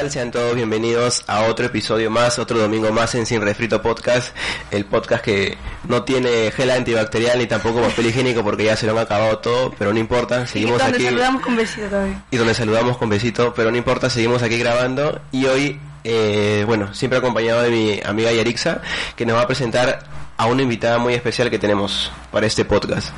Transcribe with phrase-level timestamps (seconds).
[0.00, 0.10] Tal?
[0.10, 4.34] Sean todos bienvenidos a otro episodio más, otro domingo más en Sin Refrito Podcast,
[4.70, 8.92] el podcast que no tiene gel antibacterial ni tampoco papel higiénico porque ya se lo
[8.92, 11.04] han acabado todo, pero no importa, seguimos donde aquí.
[11.04, 12.22] saludamos con besito todavía.
[12.30, 16.94] Y donde saludamos con besito, pero no importa, seguimos aquí grabando y hoy, eh, bueno,
[16.94, 18.80] siempre acompañado de mi amiga Yarixa,
[19.16, 20.02] que nos va a presentar
[20.40, 23.08] a una invitada muy especial que tenemos para este podcast.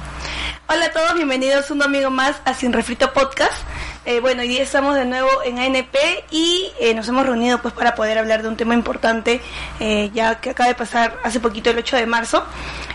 [0.67, 3.63] Hola a todos, bienvenidos un domingo más a Sin Refrito Podcast.
[4.05, 5.95] Eh, bueno, hoy estamos de nuevo en ANP
[6.33, 9.41] y eh, nos hemos reunido pues para poder hablar de un tema importante
[9.79, 12.45] eh, ya que acaba de pasar hace poquito el 8 de marzo.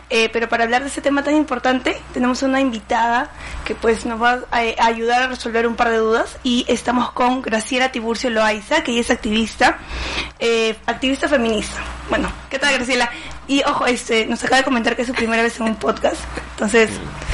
[0.09, 3.29] Eh, pero para hablar de ese tema tan importante tenemos una invitada
[3.63, 7.11] que pues nos va a, a ayudar a resolver un par de dudas y estamos
[7.13, 9.77] con Graciela Tiburcio Loaiza, que ella es activista,
[10.85, 11.77] activista feminista.
[12.09, 13.09] Bueno, ¿qué tal Graciela?
[13.49, 16.17] Y ojo, este, nos acaba de comentar que es su primera vez en un podcast,
[16.51, 16.89] entonces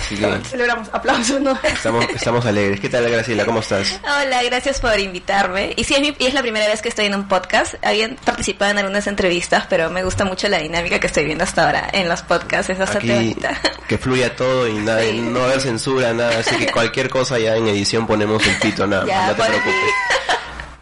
[0.49, 1.57] celebramos, aplausos, ¿no?
[1.63, 2.79] estamos, estamos alegres.
[2.79, 3.45] ¿Qué tal, Graciela?
[3.45, 3.99] ¿Cómo estás?
[4.03, 5.73] Hola, gracias por invitarme.
[5.75, 7.75] Y sí, es, mi- y es la primera vez que estoy en un podcast.
[7.83, 11.65] Habían participado en algunas entrevistas, pero me gusta mucho la dinámica que estoy viendo hasta
[11.65, 12.69] ahora en los podcasts.
[12.69, 13.59] Es bastante Aquí bonita.
[13.87, 15.19] que fluya todo y nada, Sí.
[15.19, 19.05] no haber censura, nada, así que cualquier cosa ya en edición ponemos el pito, nada,
[19.07, 19.73] Ya, no te por preocupes.
[19.73, 20.22] ti.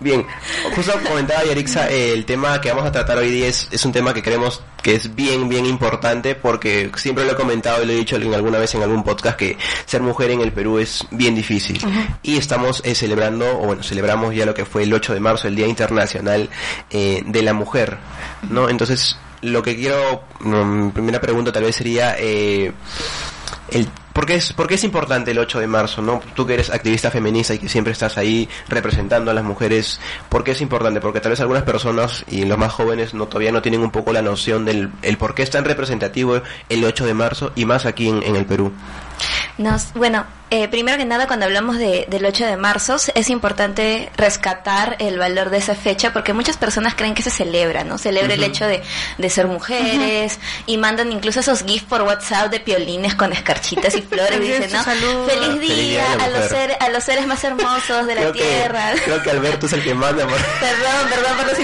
[0.02, 0.26] Bien,
[0.76, 3.92] justo comentaba Yarixa, eh, el tema que vamos a tratar hoy día es, es un
[3.92, 7.94] tema que creemos que es bien, bien importante porque siempre lo he comentado y lo
[7.94, 11.06] he dicho en alguna vez en algún podcast que ser mujer en el Perú es
[11.12, 11.80] bien difícil.
[12.24, 15.48] Y estamos eh, celebrando, o bueno, celebramos ya lo que fue el 8 de marzo,
[15.48, 16.50] el Día Internacional
[16.90, 18.00] eh, de la Mujer,
[18.50, 18.70] ¿no?
[18.70, 22.72] Entonces, lo que quiero, mm, primera pregunta tal vez sería, eh,
[23.70, 26.02] el, ¿por, qué es, ¿Por qué es importante el 8 de marzo?
[26.02, 26.22] ¿no?
[26.34, 30.44] Tú que eres activista feminista y que siempre estás ahí representando a las mujeres, ¿por
[30.44, 31.00] qué es importante?
[31.00, 34.14] Porque tal vez algunas personas y los más jóvenes no todavía no tienen un poco
[34.14, 37.86] la noción del el por qué es tan representativo el 8 de marzo y más
[37.86, 38.74] aquí en el Perú.
[39.62, 44.12] Nos, bueno, eh, primero que nada, cuando hablamos de, del 8 de marzo, es importante
[44.18, 47.98] rescatar el valor de esa fecha porque muchas personas creen que se celebra, ¿no?
[47.98, 48.82] Celebra el hecho de,
[49.18, 54.02] de ser mujeres y mandan incluso esos gifs por WhatsApp de piolines con escarchitas y
[54.02, 54.84] flores y dicen, ¿no?
[54.84, 55.28] Salud.
[55.28, 56.50] Feliz Feliz día Día de la a los, Mujer".
[56.50, 58.94] seres, a los seres más hermosos de la creo tierra.
[58.96, 60.28] Que, creo que Alberto es el que manda.
[60.28, 61.60] por- Perdón, perdón por los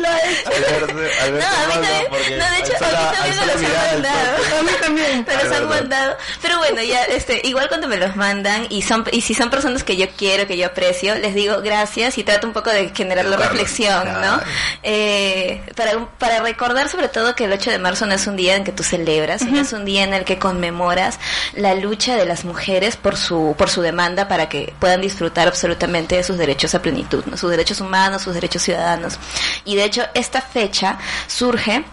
[0.00, 0.48] lo he hecho.
[0.48, 0.92] Alberto,
[1.22, 4.36] Alberto No, a mí también, no, de hecho, a mí también mirada han al mandado.
[4.84, 5.24] También.
[5.26, 6.16] Me los han mandado.
[6.42, 9.82] Pero bueno, ya, este, igual cuando me los mandan y son, y si son personas
[9.84, 13.24] que yo quiero, que yo aprecio, les digo gracias y trato un poco de generar
[13.24, 14.36] la reflexión, claro.
[14.36, 14.42] ¿no?
[14.82, 18.56] Eh, para, para recordar sobre todo que el 8 de marzo no es un día
[18.56, 21.18] en que tú celebras, sino es un día en el que conmemoras
[21.54, 26.16] la lucha de las mujeres por su, por su demanda para que puedan disfrutar absolutamente
[26.16, 27.36] de sus derechos a plenitud, ¿no?
[27.36, 29.18] Sus derechos humanos, sus derechos ciudadanos.
[29.64, 31.84] Y de hecho, esta fecha surge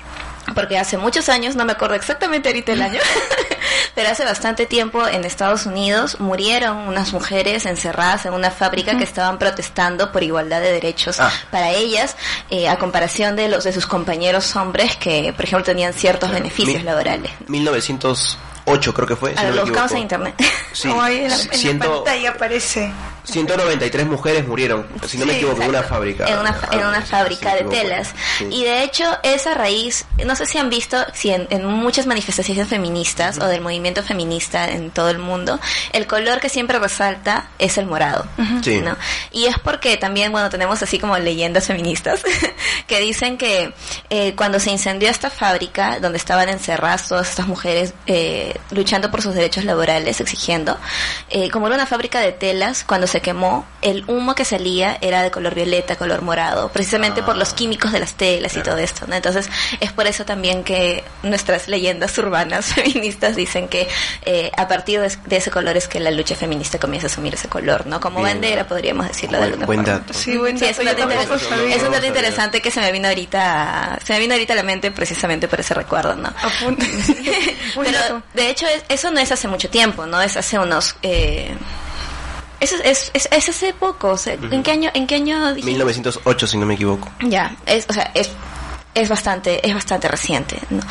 [0.56, 3.00] porque hace muchos años, no me acuerdo exactamente ahorita el año,
[3.96, 9.03] pero hace bastante tiempo en Estados Unidos murieron unas mujeres encerradas en una fábrica que
[9.03, 11.31] estaban protestando por igualdad de derechos Ah.
[11.51, 12.16] para ellas,
[12.50, 16.44] eh, a comparación de los de sus compañeros hombres que, por ejemplo, tenían ciertos Claro.
[16.44, 17.31] beneficios Mi- laborales.
[18.66, 19.32] 1908 creo que fue.
[19.34, 20.36] si A no ver, me lo buscamos en internet.
[20.74, 22.92] Sí, Como ahí en la, en la ciento- pantalla aparece.
[23.26, 26.26] 193 mujeres murieron, si no me Sí, equivoco, en una fábrica.
[26.28, 28.14] En una, Ah, en una sí, sí, fábrica me de telas.
[28.38, 28.48] Sí.
[28.50, 32.68] Y de hecho, esa raíz, no sé si han visto, si en, en muchas manifestaciones
[32.70, 35.60] feministas o del movimiento feminista en todo el mundo,
[35.92, 38.25] el color que siempre resalta es el morado.
[38.64, 38.80] Sí.
[38.80, 38.96] ¿no?
[39.31, 42.24] Y es porque también, bueno, tenemos así como leyendas feministas
[42.88, 43.74] que dicen que
[44.10, 49.21] eh, cuando se incendió esta fábrica, donde estaban encerradas todas estas mujeres eh, luchando por
[49.21, 50.77] sus derechos laborales, exigiendo,
[51.30, 55.21] eh, como era una fábrica de telas, cuando se quemó, el humo que salía era
[55.24, 59.06] de color violeta, color morado, precisamente por los químicos de las telas y todo esto,
[59.07, 59.15] ¿no?
[59.15, 59.50] Entonces,
[59.80, 63.88] es por eso también que nuestras leyendas urbanas feministas dicen que
[64.25, 67.33] eh, a partir de, de ese color es que la lucha feminista comienza a asumir
[67.33, 68.00] ese color, ¿no?
[68.00, 68.33] Como Bien.
[68.36, 70.00] bandera, podríamos decirlo de Buen- alguna buen forma.
[70.00, 70.13] dato.
[70.13, 71.36] Sí, buen Sí, dato, es un dato,
[71.68, 74.63] es un dato interesante que se me vino ahorita, se me vino ahorita a la
[74.63, 76.31] mente precisamente por ese recuerdo, ¿no?
[77.83, 78.24] Pero.
[78.44, 80.22] De hecho es- eso no es hace mucho tiempo, ¿no?
[80.22, 81.56] Es hace unos eh,
[82.60, 85.78] es, es, es, es hace poco, o sea, ¿en qué año en qué año dijimos?
[85.78, 87.10] 1908, si no me equivoco.
[87.22, 88.30] Ya, es, o sea, es,
[88.94, 90.82] es bastante, es bastante reciente, ¿no?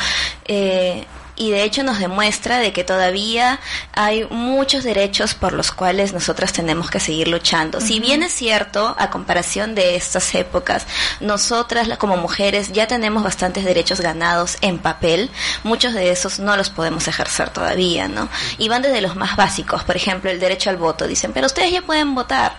[0.47, 1.05] Eh,
[1.37, 3.61] y de hecho nos demuestra de que todavía
[3.93, 7.81] hay muchos derechos por los cuales nosotras tenemos que seguir luchando.
[7.81, 10.87] Si bien es cierto, a comparación de estas épocas,
[11.21, 15.31] nosotras como mujeres ya tenemos bastantes derechos ganados en papel,
[15.65, 18.29] muchos de esos no los podemos ejercer todavía, ¿no?
[18.59, 21.07] Y van desde los más básicos, por ejemplo, el derecho al voto.
[21.07, 22.57] Dicen, pero ustedes ya pueden votar.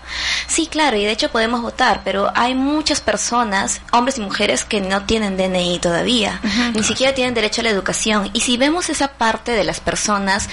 [0.48, 4.82] Sí, claro, y de hecho podemos votar, pero hay muchas personas, hombres y mujeres, que
[4.82, 6.40] no tienen DNI todavía,
[6.74, 8.30] ni siquiera tienen derecho a la educación.
[8.34, 10.48] Y si vemos esa parte de las personas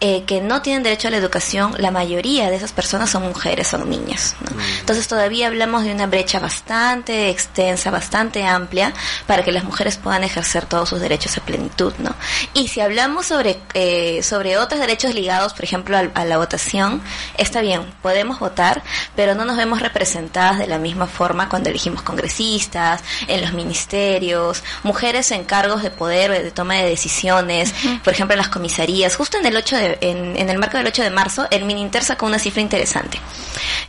[0.00, 3.68] eh, que no tienen derecho a la educación, la mayoría de esas personas son mujeres,
[3.68, 4.36] son niñas.
[4.40, 4.60] ¿no?
[4.80, 8.92] Entonces todavía hablamos de una brecha bastante extensa, bastante amplia,
[9.26, 11.94] para que las mujeres puedan ejercer todos sus derechos a plenitud.
[11.98, 12.14] ¿no?
[12.52, 17.00] Y si hablamos sobre, eh, sobre otros derechos ligados, por ejemplo, a, la votación,
[17.38, 18.82] está bien, podemos votar,
[19.16, 24.62] pero no nos vemos representadas de la misma forma cuando elegimos congresistas, en los ministerios,
[24.82, 29.16] mujeres en cargos de poder, de toma de decisiones, por ejemplo, en las comisarías.
[29.16, 32.02] Justo en el 8 de, en, en el marco del 8 de marzo, el Mininter
[32.04, 33.18] sacó una cifra interesante.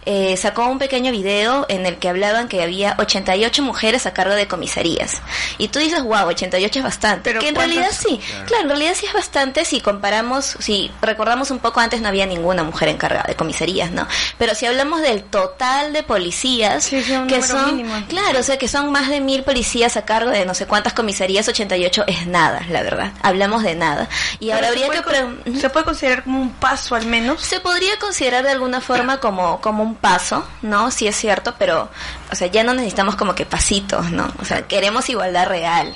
[0.06, 4.36] Eh, sacó un pequeño video en el que hablaban que había 88 mujeres a cargo
[4.36, 5.22] de comisarías.
[5.58, 7.22] Y tú dices, wow, 88 es bastante.
[7.24, 7.76] Pero que en ¿cuántas?
[7.76, 8.20] realidad sí.
[8.46, 8.64] Claro.
[8.64, 12.64] en realidad sí es bastante si comparamos, si recordamos un poco antes no había ninguna
[12.64, 14.08] mujer encargada de comisarías, ¿no?
[14.38, 17.96] Pero si hablamos del total de policías, Sí, que son, mínimo.
[18.08, 20.94] claro, o sea que son más de mil policías a cargo de no sé cuántas
[20.94, 23.12] comisarías, 88 es nada, la verdad.
[23.24, 24.08] Hablamos de nada.
[24.40, 27.42] Y ahora Pero habría que con- se puede considerar como un paso al menos.
[27.42, 30.92] se podría considerar de alguna forma como, como un paso, ¿no?
[30.92, 31.90] Sí es cierto, pero,
[32.32, 34.32] o sea, ya no necesitamos como que pasitos, ¿no?
[34.42, 35.94] O sea, queremos igualdad real.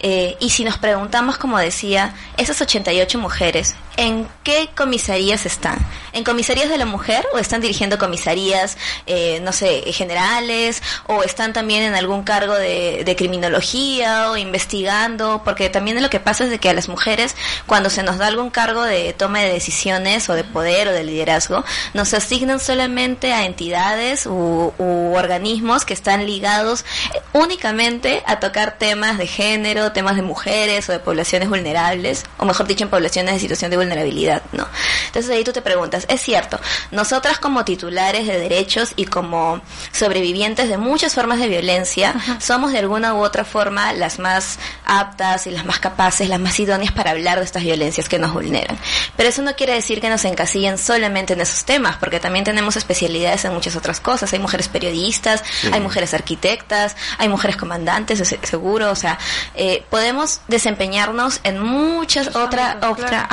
[0.00, 5.78] Eh, y si nos preguntamos, como decía, esas 88 mujeres, ¿en qué comisarías están?
[6.12, 8.76] ¿En comisarías de la mujer o están dirigiendo comisarías,
[9.06, 10.82] eh, no sé, generales?
[11.06, 15.42] ¿O están también en algún cargo de, criminología o investigando?
[15.44, 18.26] Porque también lo que pasa es de que a las mujeres, cuando se nos da
[18.26, 21.64] algún cargo de toma de decisiones o de poder o de liderazgo,
[21.94, 26.84] nos asignan solamente a entidades u, u organismos que están ligados
[27.32, 32.66] únicamente a tocar temas de género, temas de mujeres o de poblaciones vulnerables, o mejor
[32.66, 34.66] dicho, en poblaciones de situación de vulnerabilidad, ¿no?
[35.06, 36.60] Entonces ahí tú te preguntas, es cierto,
[36.90, 39.60] nosotras como titulares de derechos y como
[39.92, 45.46] sobrevivientes de muchas formas de violencia, somos de alguna u otra forma las más aptas
[45.46, 48.78] y las más capaces, las más idóneas para hablar de estas violencias que nos vulneran.
[49.16, 52.76] Pero eso no quiere decir que nos encasillen solamente en esos temas, porque también tenemos
[52.76, 54.32] especialidades en muchas otras cosas.
[54.32, 55.42] Hay mujeres periodistas,
[55.72, 59.18] hay mujeres arquitectas, hay mujeres comandantes, seguro, o sea,
[59.54, 63.26] eh, podemos desempeñarnos en muchas Muchos otra otra claro.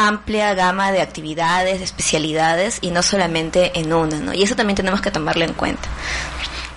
[0.53, 4.33] Gama de actividades, de especialidades y no solamente en una, ¿no?
[4.33, 5.89] Y eso también tenemos que tomarlo en cuenta.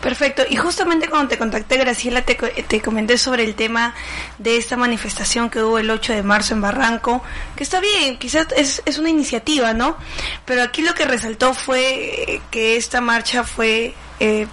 [0.00, 0.42] Perfecto.
[0.48, 3.94] Y justamente cuando te contacté, Graciela, te, te comenté sobre el tema
[4.38, 7.22] de esta manifestación que hubo el 8 de marzo en Barranco,
[7.54, 9.96] que está bien, quizás es, es una iniciativa, ¿no?
[10.46, 14.46] Pero aquí lo que resaltó fue que esta marcha fue eh,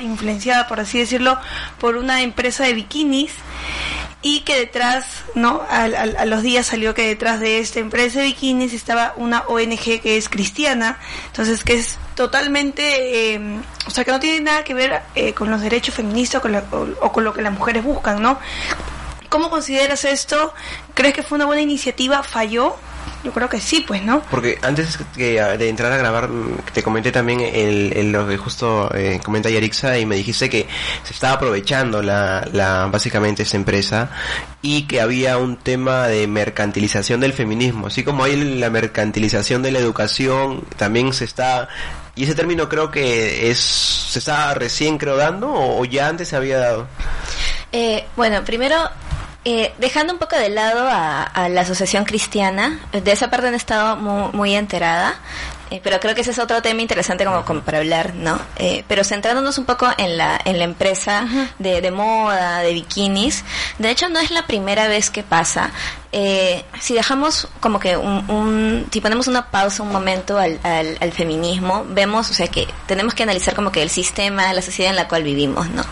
[0.00, 1.38] influenciada, por así decirlo,
[1.80, 3.32] por una empresa de bikinis
[4.22, 5.62] y que detrás, ¿no?
[5.70, 10.00] Al- a, los días salió que detrás de esta empresa de bikinis estaba una ONG
[10.00, 14.74] que es cristiana, entonces que es totalmente, eh, o sea, que no tiene nada que
[14.74, 17.84] ver eh, con los derechos feministas con, la- o- o con lo que las mujeres
[17.84, 18.38] buscan, ¿no?
[19.28, 20.52] ¿Cómo consideras esto?
[20.94, 22.22] ¿Crees que fue una buena iniciativa?
[22.22, 22.76] ¿Falló?
[23.24, 24.22] Yo creo que sí, pues, ¿no?
[24.30, 28.36] Porque antes que, de entrar a grabar, mm, te comenté también el, el- lo que
[28.36, 30.68] justo eh, comenta Yarixa y me dijiste que
[31.02, 34.10] se estaba aprovechando la, la, básicamente esta empresa
[34.62, 37.88] y que había un tema de mercantilización del feminismo.
[37.88, 41.68] Así como hay la mercantilización de la educación, también se está...
[42.14, 46.28] Y ese término creo que es se está recién creo dando o, o ya antes
[46.28, 46.86] se había dado.
[47.72, 48.76] Eh, bueno, primero,
[49.44, 53.54] eh, dejando un poco de lado a, a la asociación cristiana, de esa parte no
[53.54, 55.14] he estado muy, muy enterada,
[55.70, 58.40] eh, pero creo que ese es otro tema interesante como, como para hablar, ¿no?
[58.56, 61.26] Eh, pero centrándonos un poco en la, en la empresa
[61.58, 63.44] de, de moda, de bikinis,
[63.78, 65.70] de hecho no es la primera vez que pasa.
[66.10, 71.84] Eh, si dejamos como que un, si ponemos una pausa un momento al, al, feminismo,
[71.86, 75.06] vemos, o sea, que tenemos que analizar como que el sistema, la sociedad en la
[75.06, 75.84] cual vivimos, ¿no?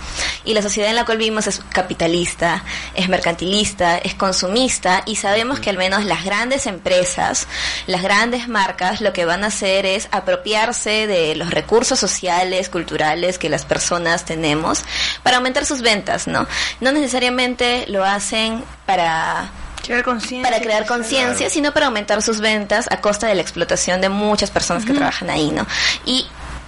[0.45, 5.61] Y la sociedad en la cual vivimos es capitalista, es mercantilista, es consumista y sabemos
[5.61, 7.47] que al menos las grandes empresas,
[7.87, 13.39] las grandes marcas, lo que van a hacer es apropiarse de los recursos sociales, culturales
[13.39, 14.83] que las personas tenemos
[15.23, 16.47] para aumentar sus ventas, ¿no?
[16.81, 19.51] No necesariamente lo hacen para
[19.83, 20.05] crear
[20.43, 24.51] para crear conciencia, sino para aumentar sus ventas a costa de la explotación de muchas
[24.51, 25.67] personas que trabajan ahí, ¿no?
[26.05, 26.27] Y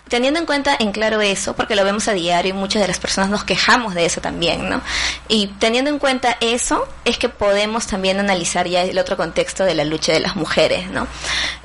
[0.08, 2.98] teniendo en cuenta en claro eso, porque lo vemos a diario y muchas de las
[2.98, 4.80] personas nos quejamos de eso también, ¿no?
[5.28, 9.74] Y teniendo en cuenta eso, es que podemos también analizar ya el otro contexto de
[9.74, 11.06] la lucha de las mujeres, ¿no?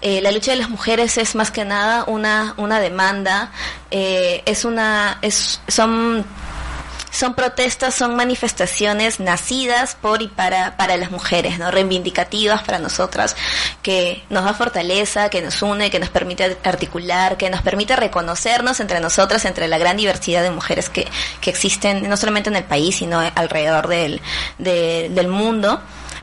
[0.01, 3.51] Eh, la lucha de las mujeres es más que nada una, una demanda,
[3.91, 6.25] eh, es una, es, son
[7.13, 11.69] son protestas, son manifestaciones nacidas por y para, para las mujeres, ¿no?
[11.69, 13.35] Reivindicativas para nosotras,
[13.83, 18.79] que nos da fortaleza, que nos une, que nos permite articular, que nos permite reconocernos
[18.79, 21.07] entre nosotras, entre la gran diversidad de mujeres que,
[21.39, 24.19] que existen, no solamente en el país, sino alrededor del,
[24.57, 25.81] del mundo.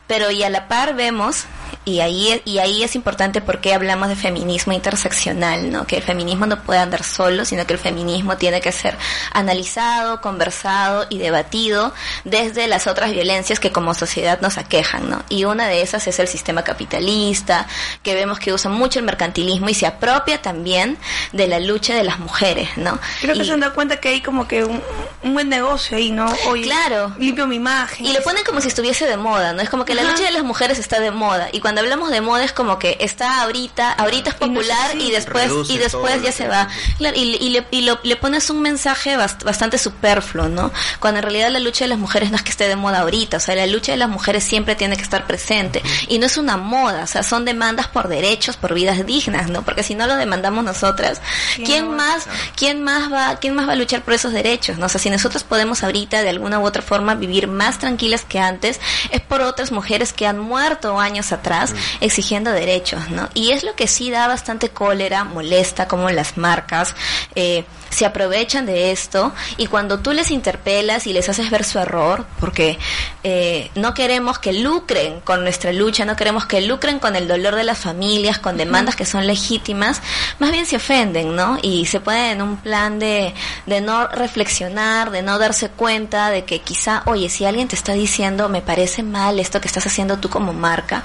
[0.08, 1.44] Pero y a la par vemos
[1.84, 5.86] y ahí, y ahí es importante porque hablamos de feminismo interseccional, ¿no?
[5.86, 8.98] Que el feminismo no puede andar solo, sino que el feminismo tiene que ser
[9.32, 11.94] analizado, conversado y debatido
[12.24, 15.22] desde las otras violencias que como sociedad nos aquejan, ¿no?
[15.30, 17.66] Y una de esas es el sistema capitalista,
[18.02, 20.98] que vemos que usa mucho el mercantilismo y se apropia también
[21.32, 22.98] de la lucha de las mujeres, ¿no?
[23.22, 24.82] Creo que se han dado cuenta que hay como que un,
[25.22, 26.30] buen negocio ahí, ¿no?
[26.46, 27.14] Hoy claro.
[27.18, 28.04] Limpio mi imagen.
[28.04, 29.62] Y lo ponen como si estuviese de moda, ¿no?
[29.62, 31.48] Es como que la lucha de las mujeres está de moda.
[31.52, 35.50] Y cuando hablamos de moda es como que está ahorita, ahorita es popular y, después
[35.68, 36.68] y después ya se va.
[36.98, 40.72] y, le, y le pones un mensaje bastante superfluo, ¿no?
[40.98, 43.36] Cuando en realidad la lucha de las mujeres no es que esté de moda ahorita,
[43.36, 46.36] o sea, la lucha de las mujeres siempre tiene que estar presente y no es
[46.36, 49.62] una moda, o sea, son demandas por derechos, por vidas dignas, ¿no?
[49.62, 51.20] Porque si no lo demandamos nosotras,
[51.64, 54.78] ¿quién más quién más va quién más va a luchar por esos derechos?
[54.78, 54.86] ¿no?
[54.86, 58.38] O sea, si nosotros podemos ahorita de alguna u otra forma vivir más tranquilas que
[58.38, 61.59] antes, es por otras mujeres que han muerto años atrás
[62.00, 63.28] exigiendo derechos, ¿no?
[63.34, 66.94] Y es lo que sí da bastante cólera, molesta, como las marcas
[67.34, 71.78] eh, se aprovechan de esto y cuando tú les interpelas y les haces ver su
[71.78, 72.78] error, porque
[73.24, 77.56] eh, no queremos que lucren con nuestra lucha, no queremos que lucren con el dolor
[77.56, 80.00] de las familias, con demandas que son legítimas,
[80.38, 81.58] más bien se ofenden, ¿no?
[81.62, 83.34] Y se ponen en un plan de,
[83.66, 87.92] de no reflexionar, de no darse cuenta de que quizá, oye, si alguien te está
[87.92, 91.02] diciendo, me parece mal esto que estás haciendo tú como marca,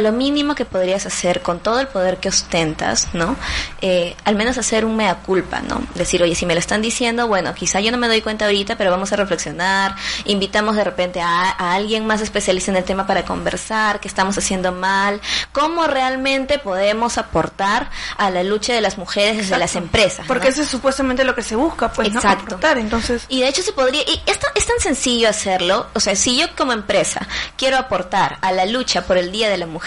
[0.00, 3.36] lo mínimo que podrías hacer con todo el poder que ostentas, ¿no?
[3.80, 5.82] Eh, al menos hacer un mea culpa, ¿no?
[5.94, 8.76] Decir, oye, si me lo están diciendo, bueno, quizá yo no me doy cuenta ahorita,
[8.76, 13.24] pero vamos a reflexionar, invitamos de repente a, alguien más especialista en el tema para
[13.24, 15.20] conversar, qué estamos haciendo mal,
[15.52, 20.26] cómo realmente podemos aportar a la lucha de las mujeres desde las empresas.
[20.26, 22.28] Porque eso es supuestamente lo que se busca, pues, Exacto.
[22.28, 22.42] ¿no?
[22.44, 23.24] Aportar, entonces.
[23.28, 26.46] Y de hecho se podría, y es es tan sencillo hacerlo, o sea, si yo
[26.56, 29.83] como empresa quiero aportar a la lucha por el Día de la Mujer,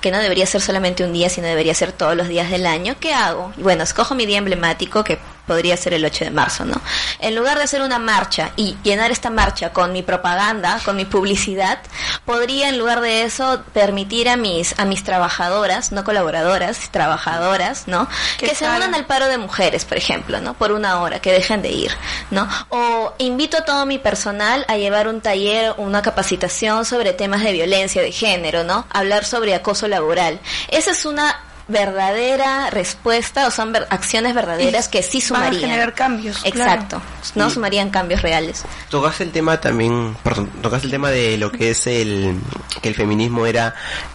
[0.00, 2.94] que no debería ser solamente un día, sino debería ser todos los días del año,
[3.00, 3.52] ¿qué hago?
[3.56, 6.80] Bueno, escojo mi día emblemático, que podría ser el 8 de marzo, ¿no?
[7.18, 11.04] En lugar de hacer una marcha y llenar esta marcha con mi propaganda, con mi
[11.04, 11.80] publicidad,
[12.24, 18.08] podría en lugar de eso permitir a mis a mis trabajadoras, no colaboradoras, trabajadoras, ¿no?
[18.38, 20.54] Que se unan al paro de mujeres, por ejemplo, ¿no?
[20.54, 21.92] Por una hora, que dejen de ir,
[22.30, 22.48] ¿no?
[22.68, 27.52] O invito a todo mi personal a llevar un taller, una capacitación sobre temas de
[27.52, 28.86] violencia de género, ¿no?
[28.90, 30.40] Hablar sobre acoso laboral.
[30.68, 35.62] Esa es una verdadera respuesta o son acciones verdaderas que sí sumarían.
[35.62, 36.40] generar cambios.
[36.44, 37.00] Exacto,
[37.34, 38.64] no sumarían cambios reales.
[38.88, 42.38] Tocas el tema también, perdón, tocas el tema de lo que es el
[42.80, 43.74] que el feminismo era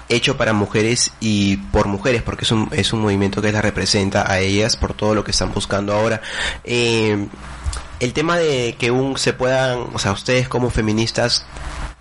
[0.10, 4.30] hecho para mujeres y por mujeres, porque es un, es un movimiento que las representa
[4.32, 6.22] a ellas por todo lo que están buscando ahora.
[6.64, 7.28] Eh,
[8.00, 11.46] el tema de que un se puedan, o sea, ustedes como feministas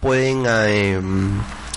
[0.00, 1.00] pueden eh,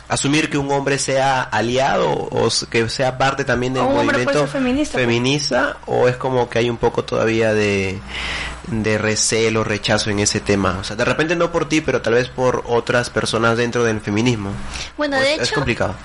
[0.09, 5.05] asumir que un hombre sea aliado o que sea parte también del movimiento feminista, pues.
[5.05, 7.99] feminista o es como que hay un poco todavía de
[8.71, 10.77] de recelo, rechazo en ese tema?
[10.79, 14.01] O sea, de repente no por ti, pero tal vez por otras personas dentro del
[14.01, 14.51] feminismo.
[14.97, 15.43] Bueno, de hecho...
[15.43, 15.95] Es complicado.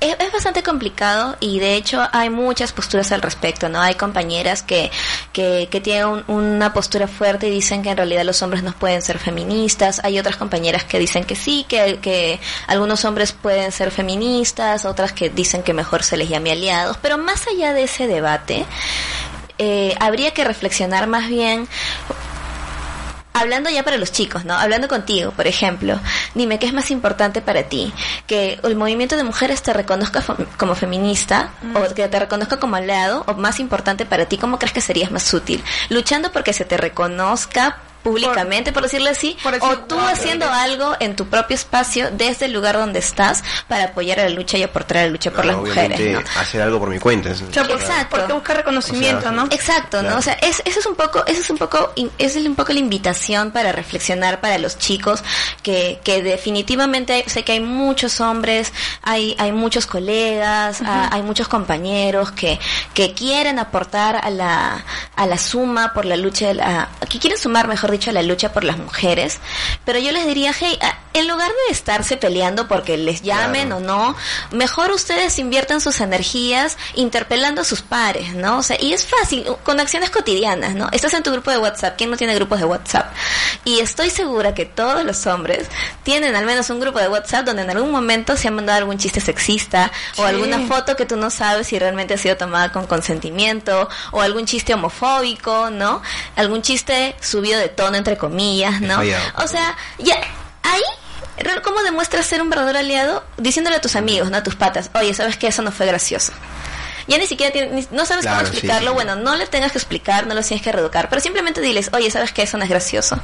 [0.00, 3.80] es, bastante complicado y de hecho hay muchas posturas al respecto, ¿no?
[3.80, 4.90] Hay compañeras que,
[5.32, 9.02] que, que tienen una postura fuerte y dicen que en realidad los hombres no pueden
[9.02, 10.00] ser feministas.
[10.04, 15.12] Hay otras compañeras que dicen que sí, que, que algunos hombres pueden ser feministas, otras
[15.12, 16.96] que dicen que mejor se les llame aliados.
[17.02, 18.66] Pero más allá de ese debate,
[19.62, 21.68] eh, habría que reflexionar más bien
[23.34, 24.54] hablando ya para los chicos, ¿no?
[24.54, 26.00] Hablando contigo, por ejemplo,
[26.34, 27.92] dime qué es más importante para ti,
[28.26, 30.24] que el movimiento de mujeres te reconozca
[30.56, 34.72] como feminista o que te reconozca como aliado o más importante para ti, ¿cómo crees
[34.72, 35.62] que serías más útil?
[35.90, 41.26] Luchando porque se te reconozca públicamente, por, decirlo así, o tú haciendo algo en tu
[41.26, 45.02] propio espacio desde el lugar donde estás para apoyar a la lucha y aportar a
[45.04, 46.00] la lucha por las mujeres.
[46.12, 46.20] ¿no?
[46.40, 47.30] Hacer algo por mi cuenta.
[47.30, 47.76] Exacto.
[48.10, 49.44] Porque buscar reconocimiento, ¿no?
[49.50, 50.16] Exacto, ¿no?
[50.16, 52.78] O sea, es, eso es un poco, eso es un poco, es un poco la
[52.78, 55.22] invitación para reflexionar para los chicos
[55.62, 62.32] que, que definitivamente sé que hay muchos hombres, hay, hay muchos colegas, hay muchos compañeros
[62.32, 62.58] que,
[62.94, 64.84] que quieren aportar a la,
[65.16, 68.52] a la suma por la lucha, de la, que quieren sumar mejor dicho, la lucha
[68.52, 69.38] por las mujeres.
[69.84, 70.78] Pero yo les diría, hey,
[71.12, 74.16] en lugar de estarse peleando porque les llamen o no,
[74.52, 78.58] mejor ustedes inviertan sus energías interpelando a sus pares, ¿no?
[78.58, 80.88] O sea, y es fácil, con acciones cotidianas, ¿no?
[80.92, 83.12] Estás en tu grupo de WhatsApp, ¿quién no tiene grupos de WhatsApp?
[83.64, 85.66] Y estoy segura que todos los hombres
[86.02, 88.98] tienen al menos un grupo de WhatsApp donde en algún momento se ha mandado algún
[88.98, 92.86] chiste sexista o alguna foto que tú no sabes si realmente ha sido tomada con
[92.86, 96.02] consentimiento o algún chiste homofóbico, ¿no?
[96.36, 98.98] Algún chiste subido de entre comillas, ¿no?
[99.36, 100.16] O sea, ya
[100.62, 100.82] ahí
[101.62, 103.24] ¿Cómo demuestras ser un verdadero aliado?
[103.38, 104.36] Diciéndole a tus amigos, ¿no?
[104.36, 106.32] A tus patas, oye, ¿sabes que Eso no fue gracioso
[107.10, 110.42] ya ni siquiera no sabes cómo explicarlo, bueno, no le tengas que explicar, no lo
[110.42, 112.42] tienes que reeducar, pero simplemente diles, oye, ¿sabes qué?
[112.42, 113.18] Eso no es gracioso.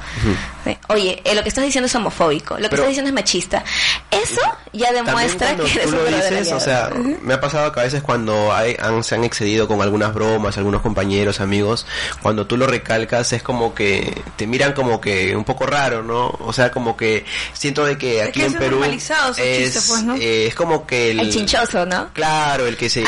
[0.89, 3.63] Oye, eh, lo que estás diciendo es homofóbico, lo que estás diciendo es machista.
[4.11, 4.41] Eso
[4.73, 6.91] ya demuestra que eres tú lo dices, o sea,
[7.23, 10.83] me ha pasado que a veces cuando hay, se han excedido con algunas bromas, algunos
[10.83, 11.87] compañeros, amigos,
[12.23, 16.37] cuando tú lo recalcas es como que te miran como que un poco raro, ¿no?
[16.41, 20.87] O sea, como que siento de que aquí en Perú es, pues, eh, es como
[20.87, 22.13] que el, chinchoso, ¿no?
[22.13, 23.05] Claro, el que se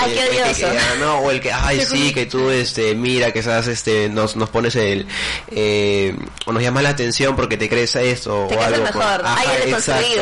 [0.99, 4.49] no, o el que, ay, sí, que tú, este, mira, que estás, este, nos, nos
[4.49, 5.07] pones el,
[5.51, 8.85] eh, o nos llamas la atención porque te crees esto, o algo.
[8.85, 9.23] Mejor.
[9.67, 10.21] exacto,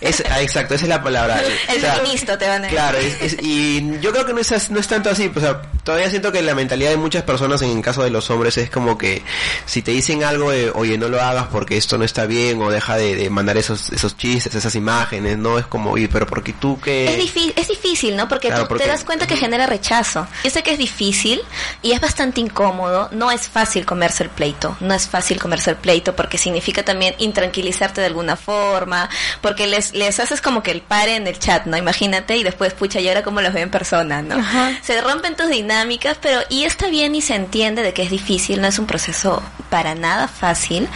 [0.00, 1.42] Es, ah, exacto, esa es la palabra.
[1.68, 2.78] el feminista te van a decir.
[2.78, 2.98] Claro,
[3.42, 6.42] y yo creo que no es, no es tanto así, o sea, todavía siento que
[6.42, 9.22] la mentalidad de muchas personas en el caso de los hombres es como que
[9.66, 12.70] si te dicen algo de, oye, no lo hagas porque esto no está bien, o
[12.70, 15.58] deja de, mandar esos, esos chistes, esas imágenes, ¿no?
[15.58, 17.06] Es como, oye, pero porque tú que...
[17.06, 18.28] Es difícil, es difícil, ¿no?
[18.28, 20.26] Porque tú te das cuenta que genera rechazo.
[20.44, 21.40] Yo sé que es difícil
[21.82, 23.08] y es bastante incómodo.
[23.12, 24.76] No es fácil comerse el pleito.
[24.80, 29.08] No es fácil comerse el pleito porque significa también intranquilizarte de alguna forma,
[29.40, 31.76] porque les, les haces como que el pare en el chat, ¿no?
[31.76, 34.36] Imagínate y después, pucha, y ahora como los veo en persona, ¿no?
[34.82, 38.60] Se rompen tus dinámicas, pero y está bien y se entiende de que es difícil,
[38.60, 40.88] no es un proceso para nada fácil,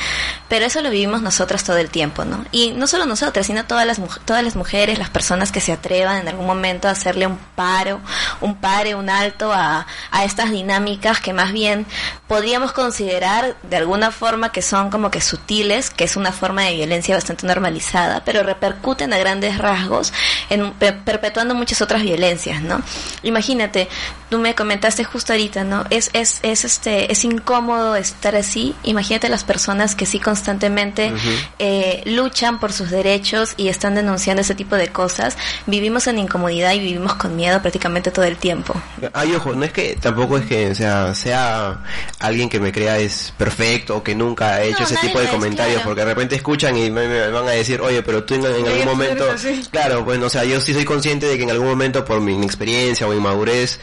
[0.49, 2.45] pero eso lo vivimos nosotros todo el tiempo, ¿no?
[2.53, 6.19] Y no solo nosotras, sino todas las, todas las mujeres, las personas que se atrevan
[6.19, 8.01] en algún momento a hacerle un paro,
[8.41, 11.87] un pare, un alto a, a estas dinámicas que más bien
[12.29, 16.75] podríamos considerar de alguna forma que son como que sutiles, que es una forma de
[16.75, 20.13] violencia bastante normalizada, pero repercuten a grandes rasgos
[20.49, 22.81] en perpetuando muchas otras violencias, ¿no?
[23.23, 23.89] Imagínate,
[24.31, 25.85] tú me comentaste justo ahorita, ¿no?
[25.91, 28.75] Es, es, es este, es incómodo estar así.
[28.83, 31.13] Imagínate las personas que sí constantemente
[31.59, 35.37] eh, luchan por sus derechos y están denunciando ese tipo de cosas.
[35.67, 38.75] Vivimos en incomodidad y vivimos con miedo prácticamente todo el tiempo.
[39.13, 41.79] Ay, ojo, no es que tampoco es que sea, sea
[42.19, 45.81] alguien que me crea es perfecto o que nunca ha hecho ese tipo de comentarios,
[45.83, 49.25] porque de repente escuchan y me, van a decir, oye, pero tú en, algún momento,
[49.71, 52.35] claro, pues, o sea, yo sí soy consciente de que en algún momento por mi
[52.35, 53.79] inexperiencia o inmadurez,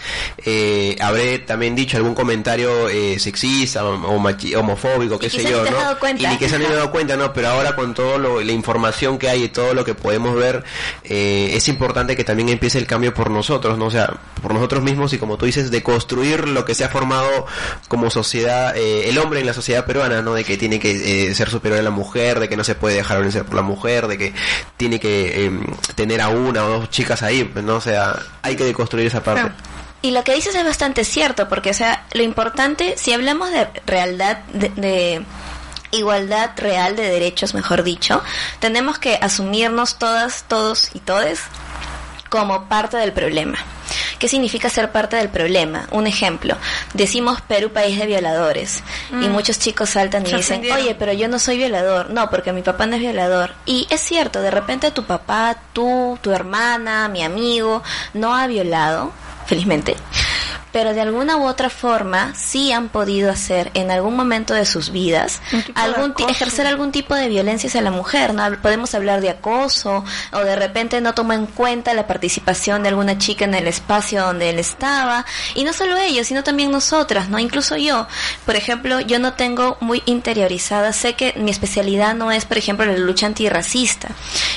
[0.46, 4.22] eh, habré también dicho algún comentario eh, sexista o,
[4.58, 6.18] homofóbico, qué sé yo, ¿no?
[6.18, 7.32] Y ni que se han dado cuenta, ¿no?
[7.32, 10.66] Pero ahora con toda la información que hay y todo lo que podemos ver,
[11.06, 13.86] eh, es importante que también empiece el cambio por nosotros, ¿no?
[13.86, 16.90] O sea, por nosotros mismos y como tú dices, de construir lo que se ha
[16.90, 17.46] formado
[17.88, 20.34] como sociedad, eh, el hombre en la sociedad peruana, ¿no?
[20.34, 23.22] De que tiene que ser superior a la mujer, de que no se puede dejar
[23.22, 24.34] vencer por la mujer, de que
[24.78, 27.76] tiene que em, tener a una o dos chicas ahí, ¿no?
[27.76, 29.52] O sea, hay que deconstruir esa parte.
[30.02, 33.68] Y lo que dices es bastante cierto, porque, o sea, lo importante, si hablamos de
[33.86, 35.24] realidad, de,
[35.92, 38.22] igualdad real de derechos, mejor dicho,
[38.60, 41.42] tenemos que asumirnos todas, todos y todes
[42.30, 43.58] como parte del problema.
[44.20, 45.88] ¿Qué significa ser parte del problema?
[45.92, 46.58] Un ejemplo,
[46.94, 49.32] decimos Perú país de violadores y mm.
[49.32, 52.86] muchos chicos saltan y dicen, oye, pero yo no soy violador, no, porque mi papá
[52.86, 53.54] no es violador.
[53.66, 57.82] Y es cierto, de repente tu papá, tú, tu hermana, mi amigo,
[58.14, 59.12] no ha violado,
[59.46, 59.96] felizmente
[60.72, 64.92] pero de alguna u otra forma sí han podido hacer en algún momento de sus
[64.92, 65.42] vidas
[65.76, 68.44] algún ejercer algún tipo de violencia hacia la mujer, ¿no?
[68.62, 73.18] Podemos hablar de acoso o de repente no toma en cuenta la participación de alguna
[73.18, 77.40] chica en el espacio donde él estaba y no solo ellos, sino también nosotras, ¿no?
[77.40, 78.08] Incluso yo,
[78.46, 82.86] por ejemplo, yo no tengo muy interiorizada, sé que mi especialidad no es, por ejemplo,
[82.86, 84.10] la lucha antirracista.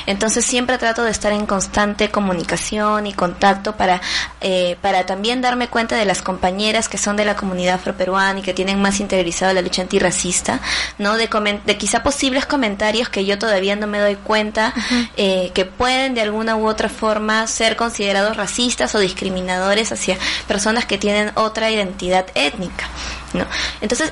[0.06, 4.00] Entonces siempre trato de estar en constante comunicación y contacto para
[4.40, 8.42] eh, para también darme cuenta de las compañeras que son de la comunidad afroperuana y
[8.42, 10.60] que tienen más interiorizado la lucha antirracista,
[10.98, 11.16] ¿no?
[11.16, 11.28] De,
[11.64, 14.74] de quizá posibles comentarios que yo todavía no me doy cuenta
[15.16, 20.84] eh, que pueden de alguna u otra forma ser considerados racistas o discriminadores hacia personas
[20.86, 22.88] que tienen otra identidad étnica.
[23.34, 23.46] ¿No?
[23.80, 24.10] Entonces,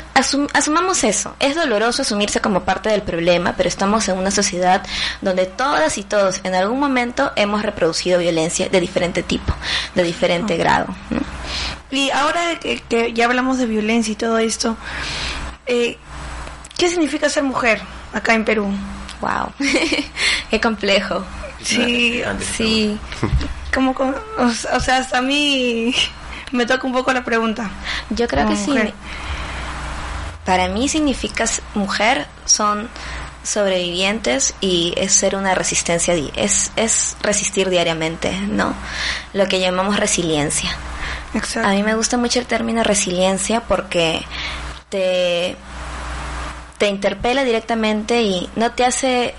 [0.52, 1.34] asumamos eso.
[1.38, 4.82] Es doloroso asumirse como parte del problema, pero estamos en una sociedad
[5.20, 9.54] donde todas y todos en algún momento hemos reproducido violencia de diferente tipo,
[9.94, 10.94] de diferente grado.
[11.90, 14.76] Y ahora que, ya hablamos de violencia y todo esto,
[15.66, 15.98] eh,
[16.78, 17.80] ¿qué significa ser mujer
[18.12, 18.72] acá en Perú?
[19.20, 19.52] Wow,
[20.50, 21.24] qué complejo.
[21.62, 22.22] Sí,
[22.56, 22.98] sí.
[23.74, 23.94] Como,
[24.38, 25.94] o, sea, hasta a mí
[26.52, 27.70] me toca un poco la pregunta.
[28.10, 28.74] Yo creo que sí.
[30.44, 32.88] Para mí significa mujer son
[33.42, 38.74] sobrevivientes y es ser una resistencia, es, es resistir diariamente, ¿no?
[39.32, 40.70] Lo que llamamos resiliencia.
[41.34, 41.68] Exacto.
[41.68, 44.22] A mí me gusta mucho el término resiliencia porque
[44.88, 45.56] te,
[46.78, 49.34] te interpela directamente y no te hace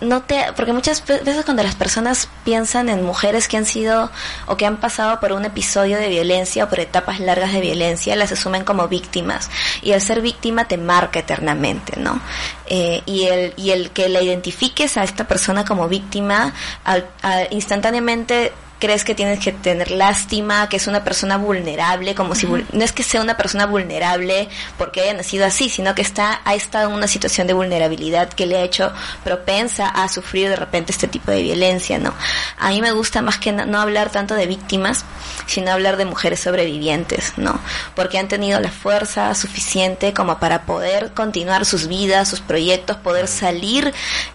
[0.00, 4.10] no te porque muchas veces cuando las personas piensan en mujeres que han sido
[4.46, 8.16] o que han pasado por un episodio de violencia o por etapas largas de violencia
[8.16, 9.50] las asumen como víctimas.
[9.82, 12.20] Y el ser víctima te marca eternamente no
[12.66, 17.08] eh, y el y el que la identifiques a esta persona como víctima al,
[17.50, 22.84] instantáneamente crees que tienes que tener lástima, que es una persona vulnerable, como si no
[22.84, 26.88] es que sea una persona vulnerable porque haya nacido así, sino que está ha estado
[26.88, 31.06] en una situación de vulnerabilidad que le ha hecho propensa a sufrir de repente este
[31.06, 32.14] tipo de violencia, ¿no?
[32.58, 35.04] A mí me gusta más que no, hablar tanto de víctimas,
[35.46, 37.60] sino hablar de mujeres sobrevivientes, ¿no?
[37.94, 43.28] Porque han tenido la fuerza suficiente como para poder continuar sus vidas, sus proyectos, poder
[43.28, 43.92] salir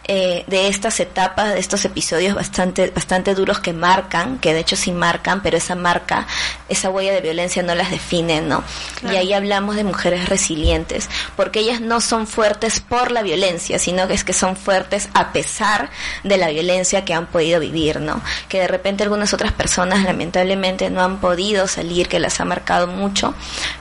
[0.08, 4.76] eh, de estas etapas, de estos episodios bastante bastante duros que marcan que de hecho
[4.76, 6.28] sí marcan, pero esa marca,
[6.70, 8.64] esa huella de violencia no las define, ¿no?
[9.04, 14.08] Y ahí hablamos de mujeres resilientes, porque ellas no son fuertes por la violencia, sino
[14.08, 15.90] que es que son fuertes a pesar
[16.24, 18.22] de la violencia que han podido vivir, ¿no?
[18.50, 22.88] Que de repente algunas otras personas lamentablemente no han podido salir, que las ha marcado
[22.88, 23.34] mucho,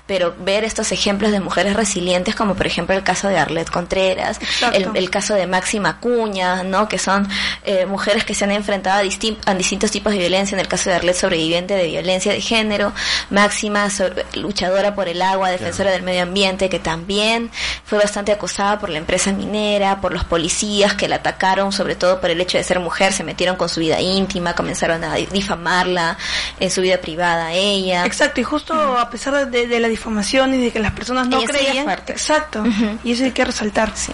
[0.06, 4.38] pero ver estos ejemplos de mujeres resilientes, como por ejemplo el caso de Arlette Contreras,
[4.72, 6.88] el, caso de Máxima Cuña, ¿no?
[6.88, 7.28] Que son
[7.64, 10.90] eh, mujeres que se han enfrentado a, a distintos tipos de violencia en el caso
[10.90, 12.92] de Arlet, sobreviviente de violencia de género,
[13.30, 13.88] Máxima,
[14.34, 17.50] luchadora por el agua, defensora del medio ambiente, que también
[17.84, 22.20] fue bastante acosada por la empresa minera, por los policías que la atacaron, sobre todo
[22.20, 26.16] por el hecho de ser mujer, se metieron con su vida íntima, comenzaron a difamarla
[26.60, 28.04] en su vida privada ella.
[28.04, 31.88] Exacto, y justo a pesar de, la difamación y de que las personas no creían,
[31.88, 32.64] exacto,
[33.02, 33.92] y eso hay que resaltar.
[33.94, 34.12] Sí.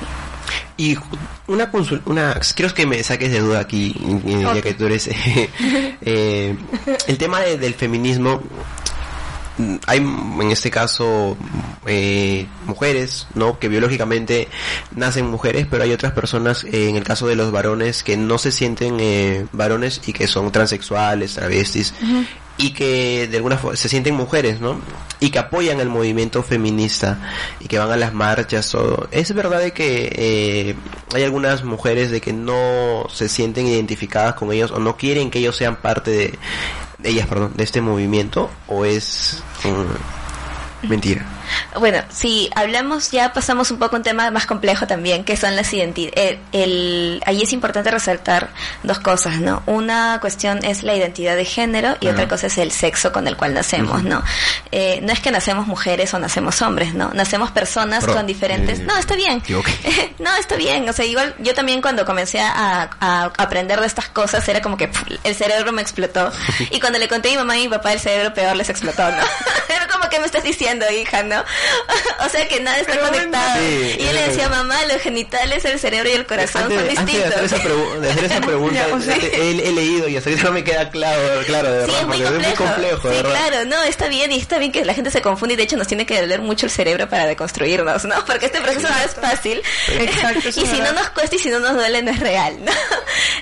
[0.77, 0.97] Y
[1.47, 5.09] una consulta, una, quiero que me saques de duda aquí, ya que tú eres,
[6.01, 6.57] eh,
[7.07, 8.43] el tema del feminismo,
[9.87, 11.37] hay en este caso
[11.87, 13.59] eh, mujeres, ¿no?
[13.59, 14.49] Que biológicamente
[14.95, 18.39] nacen mujeres, pero hay otras personas, eh, en el caso de los varones, que no
[18.39, 21.95] se sienten eh, varones y que son transexuales, travestis,
[22.57, 24.81] y que de alguna forma se sienten mujeres, ¿no?
[25.19, 27.19] Y que apoyan el movimiento feminista
[27.59, 29.09] y que van a las marchas, todo.
[29.11, 30.75] Es verdad de que eh,
[31.15, 35.39] hay algunas mujeres de que no se sienten identificadas con ellos o no quieren que
[35.39, 36.39] ellos sean parte de,
[37.05, 41.27] ellas, perdón, de este movimiento o es mm, mentira.
[41.79, 45.57] Bueno, si hablamos, ya pasamos un poco a un tema más complejo también, que son
[45.57, 46.39] las identidades.
[46.53, 48.51] El, ahí es importante resaltar
[48.83, 49.63] dos cosas, ¿no?
[49.67, 53.37] Una cuestión es la identidad de género y otra cosa es el sexo con el
[53.37, 54.23] cual nacemos, ¿no?
[54.73, 57.11] Eh, no es que nacemos mujeres o nacemos hombres, ¿no?
[57.15, 58.81] Nacemos personas con diferentes...
[58.81, 59.43] no, está bien.
[60.19, 60.89] no, está bien.
[60.89, 62.91] O sea, igual yo también cuando comencé a,
[63.39, 64.91] aprender de estas cosas era como que
[65.25, 66.33] el cerebro me explotó.
[66.71, 69.03] y cuando le conté a mi mamá y mi papá el cerebro peor les explotó,
[69.11, 69.23] ¿no?
[69.75, 71.40] era como ¿qué me estás diciendo, hija, no?
[72.27, 73.59] o sea que nada está conectado.
[73.61, 74.65] Sí, y yo le decía, verdad.
[74.65, 77.45] mamá, los genitales, el cerebro y el corazón antes, son de- antes de distintos.
[77.53, 80.31] hacer esa, pregu- de hacer esa pregunta, Ya, o sea- he, he leído y hasta
[80.31, 82.51] ahorita no me queda claro, claro, de Sí, verdad, es muy porque complejo.
[82.51, 83.31] es muy complejo, sí, verdad.
[83.49, 85.77] claro, no, está bien y está bien que la gente se confunde y de hecho
[85.77, 88.25] nos tiene que doler mucho el cerebro para deconstruirnos, ¿no?
[88.25, 89.63] Porque este proceso no es fácil.
[89.89, 92.73] Exacto, y si no nos cuesta y si no nos duele no es real, ¿no?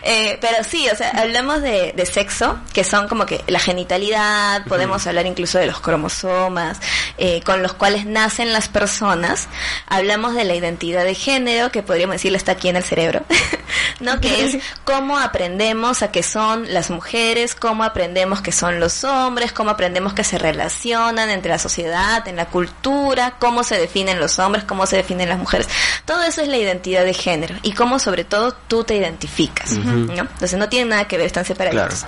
[0.03, 4.65] Eh, pero sí, o sea, hablamos de, de sexo, que son como que la genitalidad,
[4.67, 6.79] podemos hablar incluso de los cromosomas,
[7.19, 9.49] eh, con los cuales nacen las personas.
[9.87, 13.25] Hablamos de la identidad de género, que podríamos decirle está aquí en el cerebro,
[14.01, 14.21] ¿no?
[14.21, 19.53] Que es cómo aprendemos a que son las mujeres, cómo aprendemos que son los hombres,
[19.53, 24.39] cómo aprendemos que se relacionan entre la sociedad, en la cultura, cómo se definen los
[24.39, 25.69] hombres, cómo se definen las mujeres.
[26.05, 30.23] Todo eso es la identidad de género y cómo sobre todo tú te identificas, ¿no?
[30.23, 32.05] Entonces no tiene nada que ver, están separaditos.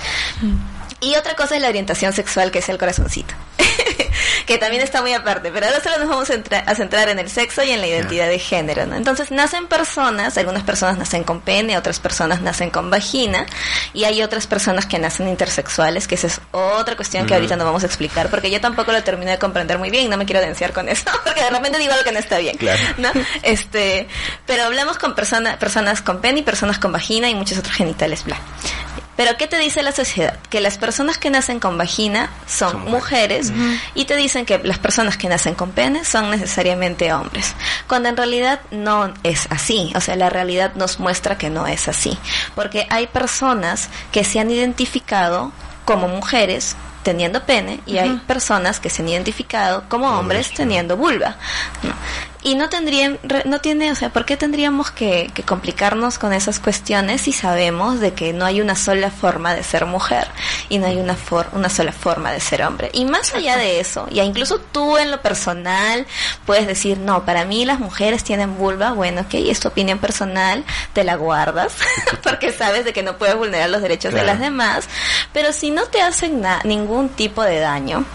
[1.00, 3.34] Y otra cosa es la orientación sexual, que es el corazoncito.
[4.46, 7.18] que también está muy aparte, pero ahora solo nos vamos a, entra- a centrar en
[7.18, 8.96] el sexo y en la identidad de género, ¿no?
[8.96, 13.46] Entonces nacen personas, algunas personas nacen con pene, otras personas nacen con vagina,
[13.92, 17.64] y hay otras personas que nacen intersexuales, que esa es otra cuestión que ahorita no
[17.64, 20.40] vamos a explicar, porque yo tampoco lo terminé de comprender muy bien, no me quiero
[20.40, 22.80] denunciar con eso, porque de repente digo algo que no está bien, Claro.
[22.98, 23.10] ¿no?
[23.42, 24.06] Este,
[24.46, 28.24] pero hablamos con persona, personas con pene y personas con vagina y muchos otros genitales,
[28.24, 28.36] bla.
[29.20, 30.38] Pero ¿qué te dice la sociedad?
[30.48, 33.52] Que las personas que nacen con vagina son, Son mujeres
[33.94, 37.54] y te dicen que las personas que nacen con pene son necesariamente hombres.
[37.86, 39.92] Cuando en realidad no es así.
[39.94, 42.16] O sea, la realidad nos muestra que no es así.
[42.54, 45.52] Porque hay personas que se han identificado
[45.84, 51.36] como mujeres teniendo pene y hay personas que se han identificado como hombres teniendo vulva.
[51.82, 51.92] ¿no?
[52.42, 56.58] Y no tendrían, no tiene, o sea, ¿por qué tendríamos que, que complicarnos con esas
[56.58, 60.26] cuestiones si sabemos de que no hay una sola forma de ser mujer
[60.70, 62.88] y no hay una, for- una sola forma de ser hombre?
[62.94, 66.06] Y más allá de eso, ya incluso tú en lo personal
[66.46, 70.64] puedes decir, no, para mí las mujeres tienen vulva, bueno, ok, es tu opinión personal,
[70.94, 71.74] te la guardas,
[72.22, 74.88] porque sabes de que no puedes vulnerar los derechos de las demás,
[75.34, 78.06] pero si no te hacen ningún tipo de daño,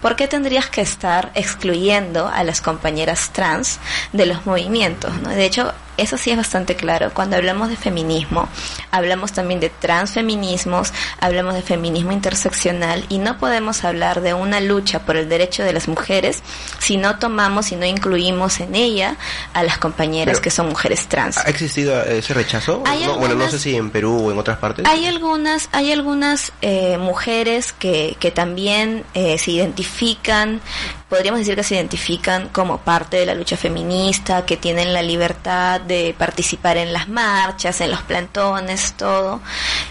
[0.00, 3.78] ¿Por qué tendrías que estar excluyendo a las compañeras trans
[4.12, 5.12] de los movimientos?
[5.20, 5.28] ¿no?
[5.28, 7.10] De hecho, eso sí es bastante claro.
[7.14, 8.48] Cuando hablamos de feminismo,
[8.90, 15.00] hablamos también de transfeminismos, hablamos de feminismo interseccional y no podemos hablar de una lucha
[15.00, 16.42] por el derecho de las mujeres
[16.78, 19.16] si no tomamos y no incluimos en ella
[19.52, 21.38] a las compañeras Pero- que son mujeres trans.
[21.38, 22.82] ¿Ha existido ese rechazo?
[23.18, 24.86] Bueno, no sé si en Perú o en otras partes.
[24.86, 30.60] Hay algunas, hay algunas eh, mujeres que, que también eh, se identifican,
[31.08, 35.80] podríamos decir que se identifican como parte de la lucha feminista, que tienen la libertad
[35.90, 39.40] de participar en las marchas, en los plantones, todo.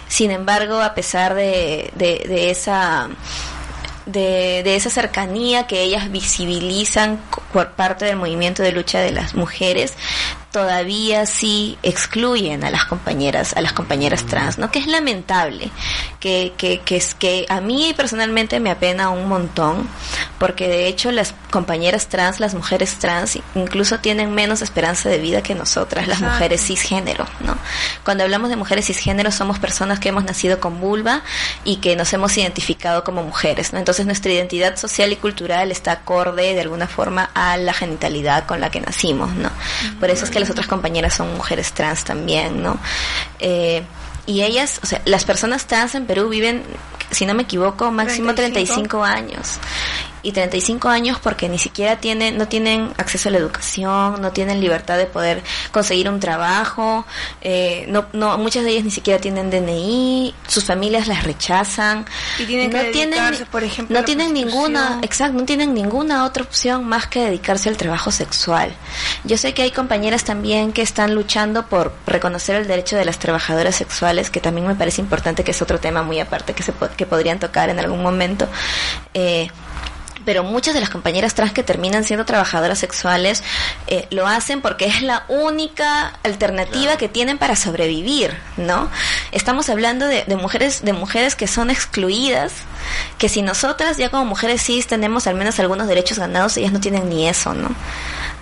[0.07, 3.09] Sin embargo, a pesar de, de, de esa
[4.07, 7.19] de, de esa cercanía que ellas visibilizan
[7.53, 9.93] por parte del movimiento de lucha de las mujeres,
[10.51, 14.71] todavía sí excluyen a las compañeras, a las compañeras trans, ¿no?
[14.71, 15.69] Que es lamentable,
[16.19, 19.88] que, que, que es que a mí personalmente me apena un montón,
[20.39, 25.43] porque de hecho las compañeras trans, las mujeres trans, incluso tienen menos esperanza de vida
[25.43, 26.35] que nosotras, las Exacto.
[26.35, 27.55] mujeres cisgénero, ¿no?
[28.03, 31.21] Cuando hablamos de mujeres cisgénero somos personas que hemos nacido con vulva
[31.63, 33.79] y que nos hemos identificado como mujeres, ¿no?
[33.79, 38.59] Entonces nuestra identidad social y cultural está acorde de alguna forma a la genitalidad con
[38.62, 39.51] la que nacimos, ¿no?
[39.99, 42.78] Por eso es que las otras compañeras son mujeres trans también, ¿no?
[43.39, 43.84] Eh,
[44.25, 46.63] y ellas, o sea, las personas trans en Perú viven,
[47.10, 48.88] si no me equivoco, máximo 35.
[48.88, 49.60] 35 años.
[50.21, 54.60] Y 35 años porque ni siquiera tienen, no tienen acceso a la educación, no tienen
[54.60, 57.05] libertad de poder conseguir un trabajo,
[57.41, 62.05] eh, no, no, muchas de ellas ni siquiera tienen DNI, sus familias las rechazan.
[62.38, 66.86] Y tienen que dedicarse, por ejemplo, no tienen ninguna, exacto, no tienen ninguna otra opción
[66.86, 68.73] más que dedicarse al trabajo sexual.
[69.23, 73.19] Yo sé que hay compañeras también que están luchando por reconocer el derecho de las
[73.19, 76.73] trabajadoras sexuales, que también me parece importante, que es otro tema muy aparte que se
[76.95, 78.47] que podrían tocar en algún momento.
[79.13, 79.49] Eh,
[80.29, 83.41] pero muchas de las compañeras trans que terminan siendo trabajadoras sexuales
[83.87, 88.91] eh, lo hacen porque es la única alternativa que tienen para sobrevivir, ¿no?
[89.31, 92.51] Estamos hablando de, de mujeres de mujeres que son excluidas,
[93.17, 96.79] que si nosotras ya como mujeres cis tenemos al menos algunos derechos ganados, ellas no
[96.79, 97.71] tienen ni eso, ¿no?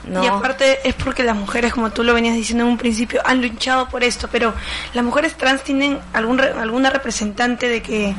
[0.03, 0.21] No.
[0.25, 3.41] Y aparte es porque las mujeres, como tú lo venías diciendo en un principio, han
[3.41, 4.53] luchado por esto, pero
[4.93, 8.13] las mujeres trans tienen algún re- alguna representante de que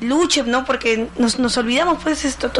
[0.00, 0.64] luche, ¿no?
[0.64, 2.50] Porque nos, nos olvidamos, pues, esto,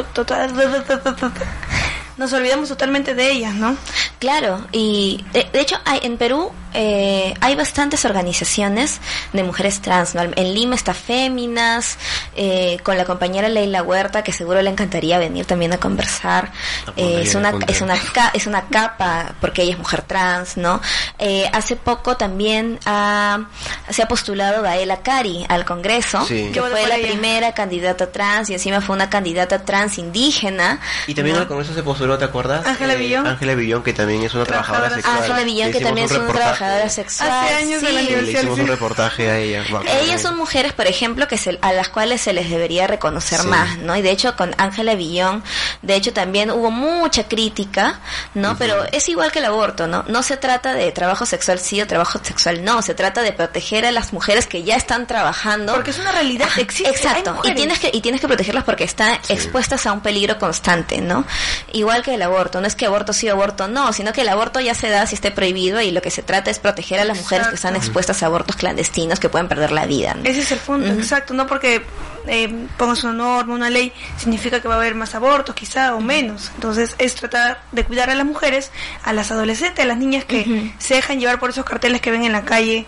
[2.20, 3.74] nos olvidamos totalmente de ellas, ¿no?
[4.18, 9.00] Claro, y de, de hecho hay, en Perú eh, hay bastantes organizaciones
[9.32, 10.14] de mujeres trans.
[10.14, 10.22] ¿no?
[10.22, 11.98] En Lima está Féminas,
[12.36, 16.52] eh, con la compañera Leila Huerta, que seguro le encantaría venir también a conversar.
[16.96, 17.96] Eh, es, una, es, una,
[18.32, 20.80] es una capa, porque ella es mujer trans, ¿no?
[21.18, 23.48] Eh, hace poco también ha,
[23.88, 28.80] se ha postulado Gaela Cari al Congreso, que fue la primera candidata trans y encima
[28.80, 30.80] fue una candidata trans indígena.
[31.06, 32.66] Y también al Congreso se postuló, ¿te acuerdas?
[32.66, 33.26] Ángela Villón.
[33.26, 35.16] Ángela Villón, que también es una trabajadora, sexual.
[35.16, 37.30] Ángela Villón, que también es una trabajadora sexual.
[37.30, 38.22] Hace años de la universidad.
[38.22, 39.64] Le hicimos un reportaje a ella.
[40.02, 43.78] Ellas son mujeres, por ejemplo, que se, a las cuales se les debería reconocer más,
[43.78, 43.96] ¿no?
[43.96, 45.42] Y de hecho con Ángela Villón,
[45.82, 48.00] de hecho también hubo mucha crítica,
[48.34, 48.56] ¿no?
[48.56, 50.04] Pero es igual que el aborto, ¿no?
[50.08, 53.86] No se trata de trabajo sexual sí o trabajo sexual no, se trata de proteger
[53.86, 55.74] a las mujeres que ya están trabajando.
[55.74, 56.90] Porque es una realidad, existe.
[56.90, 61.00] Exacto, y tienes que y tienes que protegerlas porque están expuestas a un peligro constante,
[61.00, 61.24] ¿no?
[61.72, 64.28] Igual que el aborto, no es que aborto sí o aborto no, sino que el
[64.28, 67.04] aborto ya se da si esté prohibido y lo que se trata es proteger a
[67.04, 70.16] las mujeres que están expuestas a abortos clandestinos que pueden perder la vida.
[70.24, 71.82] Ese es el punto, exacto, no porque
[72.26, 76.00] eh, pongas una norma, una ley, significa que va a haber más abortos, quizá, o
[76.00, 76.50] menos.
[76.54, 78.70] Entonces, es tratar de cuidar a las mujeres,
[79.02, 82.24] a las adolescentes, a las niñas que se dejan llevar por esos carteles que ven
[82.24, 82.86] en la calle,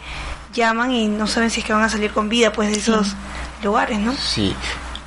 [0.53, 3.15] llaman y no saben si es que van a salir con vida, pues, de esos
[3.63, 4.15] lugares, ¿no?
[4.17, 4.55] Sí.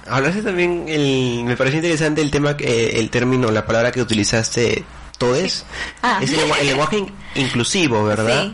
[0.08, 4.84] Hablaste también, el, me pareció interesante el tema, que el término, la palabra que utilizaste,
[5.18, 5.66] todes.
[6.02, 6.20] Ah.
[6.22, 8.52] Es el, lenguaje inclusivo, ¿verdad?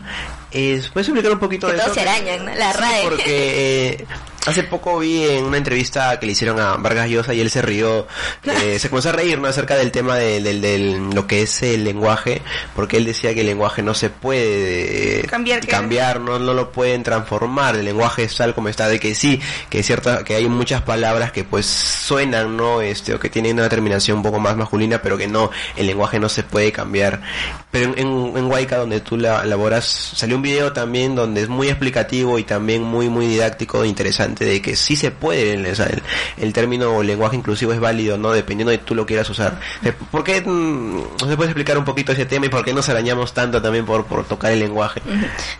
[0.50, 2.02] Eh, ¿Puedes explicar un poquito que de todos eso?
[2.04, 2.54] se arañan, ¿no?
[2.54, 3.02] La Sí, RAE.
[3.04, 4.06] porque eh,
[4.46, 7.62] hace poco vi en una entrevista que le hicieron a Vargas Llosa y él se
[7.62, 8.06] rió,
[8.44, 9.48] eh, se comenzó a reír ¿no?
[9.48, 12.42] acerca del tema de, del, del, lo que es el lenguaje,
[12.74, 16.72] porque él decía que el lenguaje no se puede eh, Cambiar, cambiar no, no lo
[16.72, 20.34] pueden transformar, el lenguaje es tal como está, de que sí, que es cierta, que
[20.34, 22.80] hay muchas palabras que pues suenan, ¿no?
[22.80, 26.18] Este, o que tienen una terminación un poco más masculina, pero que no, el lenguaje
[26.18, 27.22] no se puede cambiar.
[27.70, 32.38] Pero en, en, donde tú la, laboras, salió un video también donde es muy explicativo
[32.38, 33.88] y también muy, muy didáctico e
[34.32, 38.32] interesante de que sí se puede, el, término lenguaje inclusivo es válido, ¿no?
[38.32, 39.58] Dependiendo de tú lo quieras usar.
[39.84, 42.72] Eh, ¿Por qué, mm, no se puede explicar un poquito ese tema y por qué
[42.72, 45.00] nos arañamos tanto también por, por tocar el lenguaje?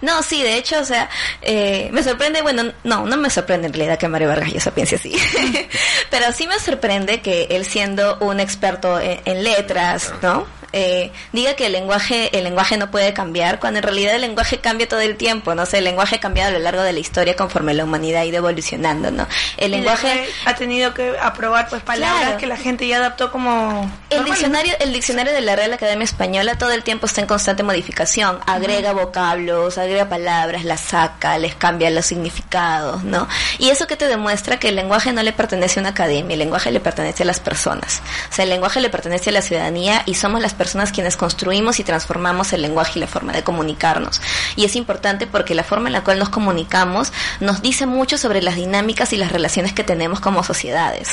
[0.00, 1.08] No, sí, de hecho, o sea,
[1.40, 4.96] eh, me sorprende, bueno, no, no me sorprende en realidad que Mario Vargas Llosa piense
[4.96, 5.14] así,
[6.10, 10.61] pero sí me sorprende que él siendo un experto en, en letras, ¿no?
[10.72, 14.58] Eh, diga que el lenguaje el lenguaje no puede cambiar cuando en realidad el lenguaje
[14.58, 16.98] cambia todo el tiempo no sé el lenguaje ha cambiado a lo largo de la
[17.00, 19.26] historia conforme la humanidad ha ido evolucionando no
[19.58, 22.38] el lenguaje ha tenido que aprobar pues palabras Claro.
[22.38, 26.56] que la gente ya adaptó como El diccionario, el diccionario de la Real Academia Española
[26.56, 28.38] todo el tiempo está en constante modificación.
[28.46, 33.28] Agrega vocablos, agrega palabras, las saca, les cambia los significados, ¿no?
[33.58, 36.38] Y eso que te demuestra que el lenguaje no le pertenece a una academia, el
[36.38, 38.00] lenguaje le pertenece a las personas.
[38.30, 40.61] O sea, el lenguaje le pertenece a la ciudadanía y somos las personas
[40.92, 44.20] quienes construimos y transformamos el lenguaje y la forma de comunicarnos.
[44.56, 48.42] Y es importante porque la forma en la cual nos comunicamos nos dice mucho sobre
[48.42, 51.08] las dinámicas y las relaciones que tenemos como sociedades.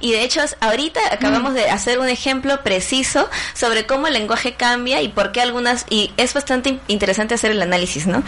[0.00, 5.02] Y de hecho, ahorita acabamos de hacer un ejemplo preciso sobre cómo el lenguaje cambia
[5.02, 8.22] y por qué algunas, y es bastante in- interesante hacer el análisis, ¿no?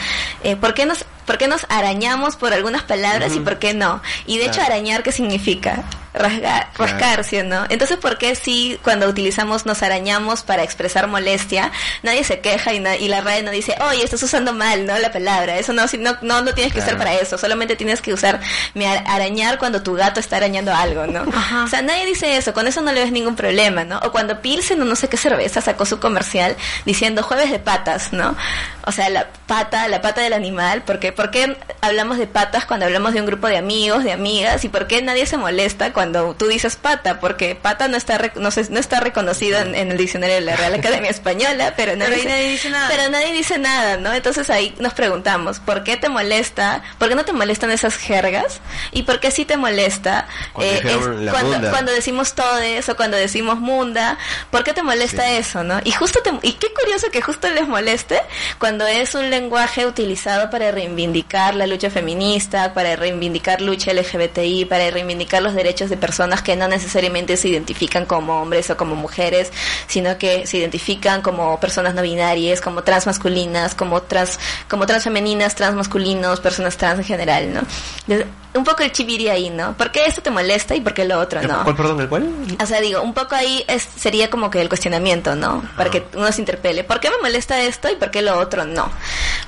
[0.45, 4.03] Eh, ¿por, qué nos, ¿Por qué nos arañamos por algunas palabras y por qué no?
[4.27, 5.85] Y de hecho, arañar, ¿qué significa?
[6.15, 6.93] Rasgar, Claro.
[6.93, 7.65] rascarse, ¿no?
[7.71, 12.81] Entonces, ¿por qué si cuando utilizamos nos arañamos para expresar molestia, nadie se queja y,
[12.81, 14.99] na- y la RAE no dice, oye, estás usando mal, ¿no?
[14.99, 18.03] La palabra, eso no, si- no, no lo tienes que usar para eso, solamente tienes
[18.03, 18.41] que usar
[18.75, 21.23] me ar- arañar cuando tu gato está arañando algo, ¿no?
[21.65, 23.99] O sea, nadie dice eso, con eso no le ves ningún problema, ¿no?
[24.01, 28.13] O cuando Pilsen o no sé qué cerveza sacó su comercial diciendo jueves de patas,
[28.13, 28.37] ¿no?
[28.85, 32.87] O sea, la pata, la pata del animal, porque ¿por qué hablamos de patas cuando
[32.87, 34.65] hablamos de un grupo de amigos, de amigas?
[34.65, 37.21] ¿Y por qué nadie se molesta cuando tú dices pata?
[37.21, 40.41] Porque pata no está rec- no, sé, no está reconocido en, en el diccionario de
[40.43, 42.89] la Real Academia Española, pero nadie, Pero nadie dice nada.
[42.91, 44.13] Pero nadie dice nada, ¿no?
[44.13, 46.83] Entonces ahí nos preguntamos, ¿por qué te molesta?
[46.99, 48.61] ¿Por qué no te molestan esas jergas?
[48.93, 54.19] ¿Y por qué sí te molesta Cuando la cuando, decimos todes o cuando decimos munda?
[54.51, 55.33] ¿Por qué te molesta Sí.
[55.37, 55.81] eso, no?
[55.85, 58.21] Y justo te, y qué curioso que justo les moleste
[58.59, 60.71] cuando es un lenguaje utilizado para
[61.03, 66.55] reivindicar la lucha feminista, para reivindicar lucha LGBTI, para reivindicar los derechos de personas que
[66.55, 69.51] no necesariamente se identifican como hombres o como mujeres,
[69.89, 74.39] sino que se identifican como personas no binarias, como transmasculinas, como trans,
[74.69, 77.61] como transfemeninas, transmasculinos, personas trans en general, ¿no?
[78.07, 79.77] Entonces, un poco el chip iría ahí, ¿no?
[79.77, 81.65] ¿Por qué esto te molesta y por qué lo otro no?
[81.65, 82.29] ¿Cuál, perdón, el cuál?
[82.63, 85.63] O sea, digo, un poco ahí es, sería como que el cuestionamiento, ¿no?
[85.77, 86.85] Para que uno se interpele.
[86.85, 88.91] ¿Por qué me molesta esto y por qué lo otro no?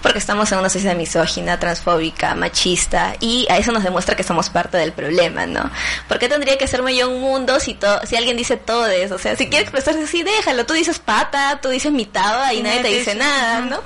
[0.03, 4.51] Porque estamos en una sociedad misógina, transfóbica, machista, y a eso nos demuestra que somos
[4.51, 5.71] parte del problema, ¿no?
[6.09, 9.13] ¿Por qué tendría que serme yo un mundo si, to si alguien dice todes?
[9.13, 10.67] O sea, si quiere expresarse así, déjalo.
[10.67, 13.81] Tú dices pata, tú dices mitaba y, nadie te dice nada, ¿no?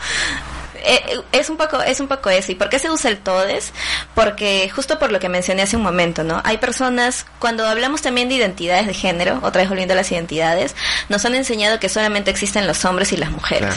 [0.85, 2.53] Eh, es un poco es un poco eso.
[2.53, 3.73] ¿Y por qué se usa el todes?
[4.15, 6.41] Porque justo por lo que mencioné hace un momento, ¿no?
[6.45, 10.75] Hay personas cuando hablamos también de identidades de género, otra vez volviendo a las identidades,
[11.09, 13.75] nos han enseñado que solamente existen los hombres y las mujeres.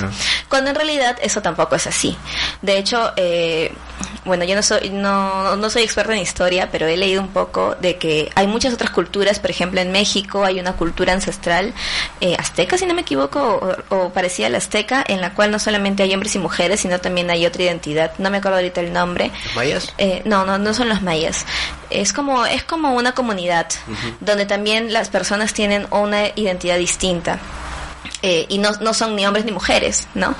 [0.50, 2.18] Cuando en realidad eso tampoco es así.
[2.62, 3.72] De hecho, eh,
[4.26, 7.76] bueno, yo no soy no, no soy experta en historia, pero he leído un poco
[7.76, 11.74] de que hay muchas otras culturas, por ejemplo, en México hay una cultura ancestral
[12.20, 13.40] eh, azteca, si no me equivoco,
[13.90, 16.82] o, o parecida a la azteca, en la cual no solamente hay hombres y mujeres,
[16.82, 18.12] sino también hay otra identidad.
[18.18, 19.32] No me acuerdo ahorita el nombre.
[19.46, 19.94] ¿Los mayas?
[19.98, 21.46] Eh, no, no, no son los mayas.
[21.90, 23.68] Es como, es como una comunidad
[24.20, 27.40] donde también las personas tienen una identidad distinta.
[28.24, 30.36] Eh, y no, no son ni hombres ni mujeres, ¿no?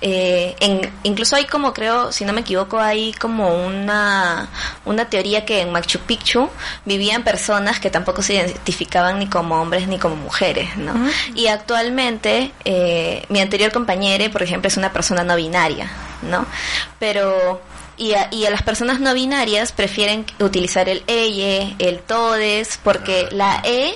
[0.00, 4.48] Eh, en, incluso hay como creo, si no me equivoco, hay como una,
[4.86, 6.48] una teoría que en Machu Picchu
[6.86, 10.94] vivían personas que tampoco se identificaban ni como hombres ni como mujeres, ¿no?
[11.34, 15.90] Y actualmente eh, mi anterior compañera, por ejemplo, es una persona no binaria,
[16.22, 16.46] ¿no?
[16.98, 17.60] Pero
[17.96, 23.28] y a, y a las personas no binarias prefieren utilizar el eye, el todes, porque
[23.30, 23.94] la e,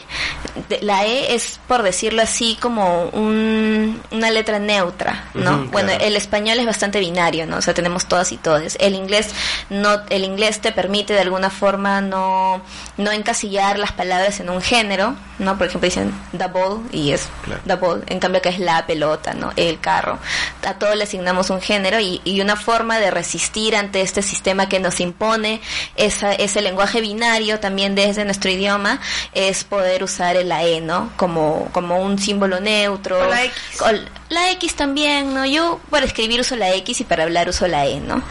[0.81, 5.67] la e es por decirlo así como un, una letra neutra, ¿no?
[5.67, 6.05] Bueno, claro.
[6.05, 7.59] el español es bastante binario, ¿no?
[7.59, 8.77] O sea, tenemos todas y todes.
[8.81, 9.29] El inglés
[9.69, 12.63] no, el inglés te permite de alguna forma no,
[12.97, 15.59] no encasillar las palabras en un género, ¿no?
[15.59, 17.61] Por ejemplo dicen the ball y es Claro.
[17.67, 19.53] the ball, en cambio que es la pelota, ¿no?
[19.57, 20.19] El carro.
[20.67, 24.69] A todo le asignamos un género y, y una forma de resistir ante este sistema
[24.69, 25.61] que nos impone
[25.97, 29.01] esa, ese lenguaje binario también desde nuestro idioma
[29.33, 31.11] es poder usar el AE, ¿no?
[31.17, 33.21] Como, como un símbolo neutro.
[33.21, 33.83] O la X.
[33.83, 33.91] O
[34.29, 35.45] la X también, ¿no?
[35.45, 38.23] Yo para escribir uso la X y para hablar uso la E, ¿no?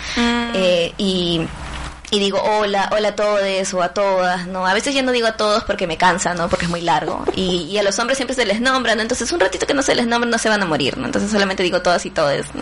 [0.53, 1.41] Eh, y
[2.11, 4.65] y digo hola, hola a todos o a todas, ¿no?
[4.65, 6.49] A veces yo no digo a todos porque me cansa, ¿no?
[6.49, 7.23] Porque es muy largo.
[7.35, 9.01] Y, y a los hombres siempre se les nombra, ¿no?
[9.01, 11.05] Entonces un ratito que no se les nombra no se van a morir, ¿no?
[11.05, 12.61] Entonces solamente digo todas y todos, ¿no?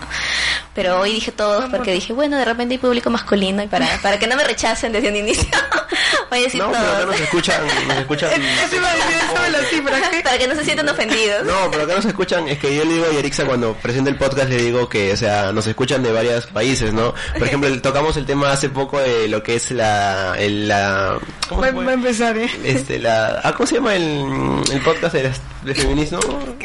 [0.74, 4.20] Pero hoy dije todos porque dije, bueno, de repente hay público masculino y para, para
[4.20, 5.48] que no me rechacen desde un inicio,
[6.30, 7.08] voy a decir No, pero acá todos.
[7.08, 8.30] nos escuchan, nos escuchan.
[8.42, 10.66] Eso iba a decir, eso me lo sí, pero es que- para que no se
[10.66, 11.46] sientan ofendidos.
[11.46, 14.18] No, pero acá nos escuchan, es que yo le digo a Yerixa cuando presenta el
[14.18, 17.14] podcast, le digo que, o sea, nos escuchan de varios países, ¿no?
[17.38, 21.18] Por ejemplo, el- tocamos el tema hace poco de lo que es la, el, la,
[21.50, 21.86] ¿cómo Va, se fue?
[21.86, 22.50] va a empezar, ¿eh?
[22.64, 25.32] Este, la, ah, ¿cómo se llama el, el podcast de,
[25.64, 26.20] de feminismo?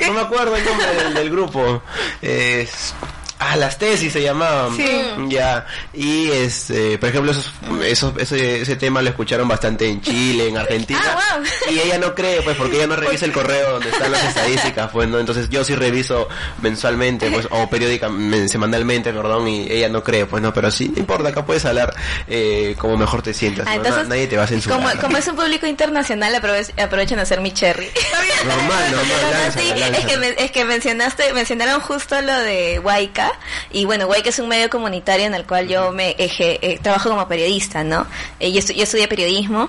[0.07, 1.83] No me acuerdo el nombre del, del grupo.
[2.21, 2.95] Es,
[3.51, 4.77] ah, las tesis se llamaban.
[4.77, 4.87] Sí.
[5.29, 7.51] Ya, y este, por ejemplo, esos,
[7.85, 11.01] esos, ese, ese tema lo escucharon bastante en Chile, en Argentina.
[11.05, 11.73] Ah, wow.
[11.75, 14.91] Y ella no cree, pues, porque ella no revisa el correo donde están las estadísticas,
[14.91, 15.19] pues, ¿no?
[15.19, 16.29] Entonces yo sí reviso
[16.61, 20.99] mensualmente, pues, o periódicamente, semanalmente, perdón, y ella no cree, pues, no, pero sí, no
[21.01, 21.95] importa, acá puedes hablar
[22.29, 23.83] eh, como mejor te sientas, Ah, ¿no?
[23.85, 24.99] entonces, nadie te va a censurar.
[25.01, 27.89] Como, es un público internacional, aprove- aprovechen a hacer mi cherry.
[28.45, 32.39] Normal, normal, No, no, lánzala, sí, es que, me- es que mencionaste, mencionaron justo lo
[32.39, 32.79] de
[33.33, 33.39] Huayca
[33.73, 37.09] y bueno, Huayca es un medio comunitario en el cual yo me eje- eh, trabajo
[37.11, 38.07] como periodista, ¿no?
[38.41, 39.69] Eh, yo, estu- yo estudié periodismo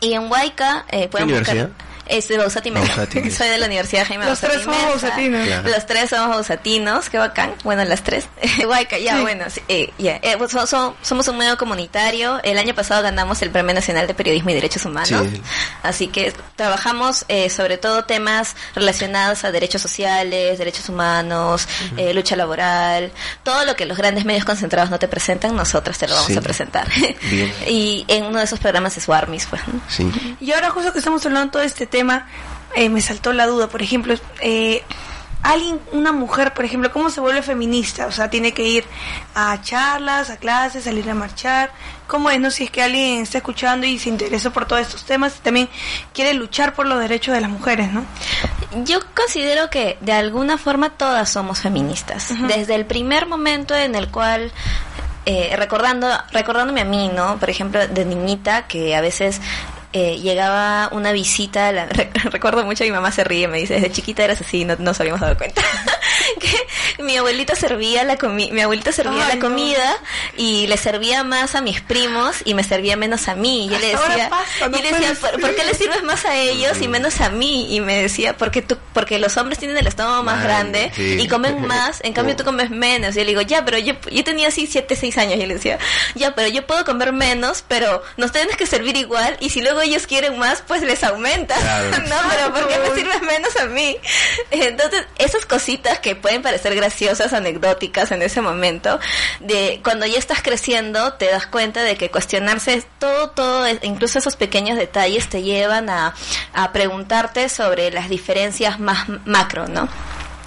[0.00, 1.70] y en Huayca eh, pueden buscar- universidad?
[2.06, 2.86] Es de Bausati Mesa.
[2.96, 3.38] Bausati Mesa.
[3.44, 5.46] Soy de la Universidad Jaime Los tres somos bausatinos.
[5.46, 5.68] Claro.
[5.70, 7.54] Los tres somos bausatinos, qué bacán.
[7.64, 8.26] Bueno, las tres.
[8.66, 9.22] Huayca, ya, Sí.
[9.22, 10.16] bueno, sí, eh, ya.
[10.22, 12.40] Eh, pues, so- so- somos un medio comunitario.
[12.42, 15.08] El año pasado ganamos el Premio Nacional de Periodismo y Derechos Humanos.
[15.30, 15.42] Sí.
[15.82, 22.36] Así que trabajamos eh, sobre todo temas relacionados a derechos sociales, derechos humanos, eh, lucha
[22.36, 26.28] laboral, todo lo que los grandes medios concentrados no te presentan, nosotros te lo vamos
[26.28, 26.36] Sí.
[26.36, 26.88] a presentar.
[27.30, 27.52] Bien.
[27.68, 29.62] y en uno de esos programas es Warmis, pues.
[29.68, 29.80] ¿no?
[29.88, 30.10] Sí.
[30.40, 32.26] Y ahora justo que estamos hablando de todo este tema,
[32.74, 34.82] eh, me saltó la duda, por ejemplo, eh,
[35.44, 38.08] alguien, una mujer, por ejemplo, ¿cómo se vuelve feminista?
[38.08, 38.84] O sea, tiene que ir
[39.36, 41.70] a charlas, a clases, salir a marchar.
[42.08, 42.50] ¿Cómo es, no?
[42.50, 45.68] Si es que alguien está escuchando y se interesó por todos estos temas también
[46.12, 48.04] quiere luchar por los derechos de las mujeres, ¿no?
[48.84, 52.32] Yo considero que de alguna forma todas somos feministas.
[52.48, 54.50] Desde el primer momento en el cual
[55.26, 57.38] eh, recordando recordándome a mí, ¿no?
[57.38, 59.40] Por ejemplo, de niñita que a veces
[59.94, 63.92] eh, llegaba una visita, la- re- recuerdo mucho, mi mamá se ríe, me dice, desde
[63.92, 65.62] chiquita eras así, no nos habíamos dado cuenta.
[66.40, 66.48] que
[66.98, 69.40] mi abuelita servía la comi mi abuelita servía Ay, la no.
[69.40, 69.96] comida
[70.36, 73.66] y le servía más a mis primos y me servía menos a mí.
[73.66, 76.36] Y yo le decía, pasa, no yo le decía, ¿por, qué le sirves más a
[76.36, 77.74] ellos y menos a mí?
[77.74, 81.18] Y me decía, porque tú, porque los hombres tienen el estómago más grande sí.
[81.20, 82.38] y comen más, en cambio No.
[82.38, 83.14] tú comes menos.
[83.14, 85.54] Y yo le digo, ya, pero yo, yo tenía así 7, 6 años y le
[85.54, 85.78] decía,
[86.14, 89.80] ya, pero yo puedo comer menos, pero nos tienes que servir igual y si luego
[89.80, 91.54] ellos quieren más, pues les aumenta.
[91.56, 91.90] Claro.
[92.08, 93.96] no, pero ¿por qué me sirves menos a mí?
[94.50, 99.00] Entonces, esas cositas que pueden parecer graciosas, anecdóticas en ese momento,
[99.40, 104.36] de cuando ya estás creciendo, te das cuenta de que cuestionarse todo, todo, incluso esos
[104.36, 106.14] pequeños detalles te llevan a,
[106.52, 109.88] a preguntarte sobre las diferencias más macro, ¿no?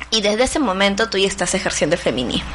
[0.10, 2.49] Y desde ese momento tú ya estás ejerciendo el feminismo.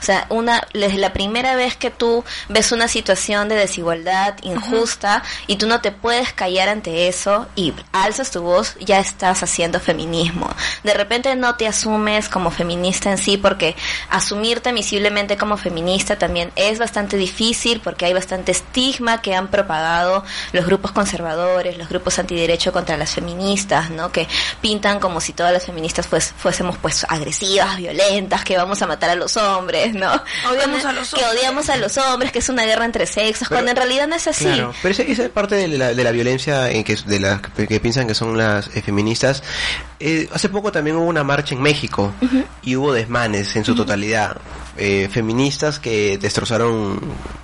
[0.00, 5.22] O sea, una, desde la primera vez que tú ves una situación de desigualdad injusta
[5.46, 9.80] y tú no te puedes callar ante eso y alzas tu voz, ya estás haciendo
[9.80, 10.48] feminismo.
[10.82, 13.76] De repente no te asumes como feminista en sí porque
[14.08, 20.24] asumirte visiblemente como feminista también es bastante difícil porque hay bastante estigma que han propagado
[20.52, 24.10] los grupos conservadores, los grupos antiderecho contra las feministas, ¿no?
[24.10, 24.26] Que
[24.60, 29.14] pintan como si todas las feministas fuésemos pues agresivas, violentas, que vamos a matar a
[29.14, 30.12] los hombres, ¿no?
[30.50, 33.70] Odiamos a los que odiamos a los hombres, que es una guerra entre sexos, cuando
[33.70, 34.44] en realidad no es así.
[34.44, 37.80] Claro, pero esa, esa parte de la, de la violencia en que, de las que,
[37.80, 39.42] piensan que son las eh, feministas,
[39.98, 42.12] eh, hace poco también hubo una marcha en México
[42.62, 44.36] y hubo desmanes en su totalidad.
[44.76, 46.98] Eh, feministas que destrozaron,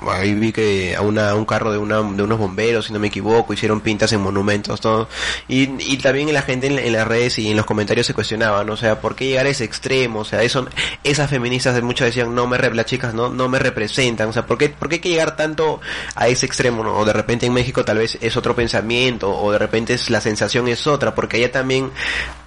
[0.08, 3.06] ahí vi que a, una, un carro de, una, de unos bomberos, si no me
[3.06, 5.08] equivoco, hicieron pintas en monumentos, todo.
[5.46, 8.76] Y, y también la gente en, las redes y en los comentarios se cuestionaban, o
[8.76, 10.20] sea, ¿por qué llegar a ese extremo?
[10.20, 10.66] O sea, eso,
[11.04, 14.58] esas feministas muchas decían, no me, las chicas no, no me representan, o sea, ¿por
[14.58, 15.80] qué, ¿por qué hay que llegar tanto
[16.16, 16.82] a ese extremo?
[16.82, 20.20] O de repente en México tal vez es otro pensamiento, o de repente es, la
[20.20, 21.90] sensación es otra, porque allá también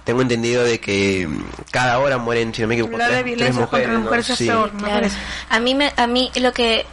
[0.04, 1.28] tengo entendido de que
[1.70, 5.12] cada hora mueren, si no me equivoco, tres, mujeres.
[5.48, 6.86] A mí, me, a mí lo que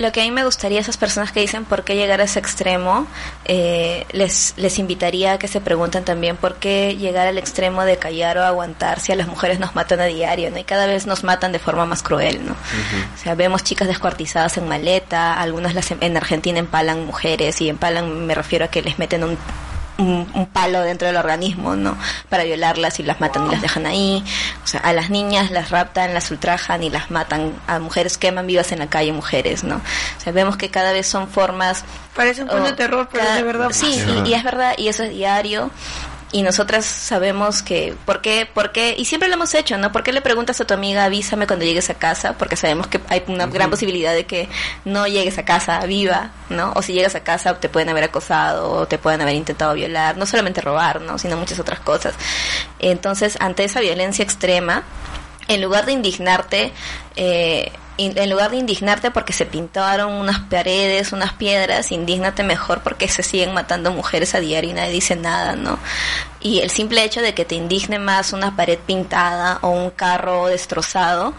[0.00, 2.38] lo que a mí me gustaría esas personas que dicen por qué llegar a ese
[2.38, 3.06] extremo,
[3.44, 7.98] eh, les, les invitaría a que se pregunten también por qué llegar al extremo de
[7.98, 10.58] callar o aguantar si a las mujeres nos matan a diario, ¿no?
[10.58, 12.52] Y cada vez nos matan de forma más cruel, ¿no?
[12.52, 18.26] O sea, vemos chicas descuartizadas en maleta, algunas las en Argentina empalan mujeres y empalan
[18.26, 19.36] me refiero a que les meten un
[20.00, 21.96] un, palo dentro del organismo, ¿no?
[22.28, 24.24] Para violarlas y las matan y las dejan ahí.
[24.64, 27.54] O sea, a las niñas las raptan, las ultrajan y las matan.
[27.66, 29.76] A mujeres queman vivas en la calle mujeres, ¿no?
[29.76, 31.84] O sea, vemos que cada vez son formas...
[32.14, 33.70] Parece un cuento de terror, pero es de verdad.
[33.72, 35.70] Sí, y, es verdad, y eso es diario
[36.32, 38.94] y nosotras sabemos que, ¿por qué, por qué?
[38.96, 39.90] Y siempre lo hemos hecho, ¿no?
[39.90, 42.38] ¿Por qué le preguntas a tu amiga, avísame cuando llegues a casa?
[42.38, 44.48] Porque sabemos que hay una gran posibilidad de que
[44.84, 46.72] no llegues a casa viva, ¿no?
[46.76, 50.16] O si llegas a casa te pueden haber acosado o te pueden haber intentado violar,
[50.16, 51.18] no solamente robar, ¿no?
[51.18, 52.14] Sino muchas otras cosas.
[52.78, 54.84] Entonces, ante esa violencia extrema,
[55.48, 56.72] en lugar de indignarte,
[57.16, 63.08] eh, en lugar de indignarte porque se pintaron unas paredes, unas piedras, indígnate mejor porque
[63.08, 65.78] se siguen matando mujeres a diario y nadie dice nada, ¿no?
[66.40, 70.46] Y el simple hecho de que te indigne más una pared pintada o un carro
[70.46, 71.34] destrozado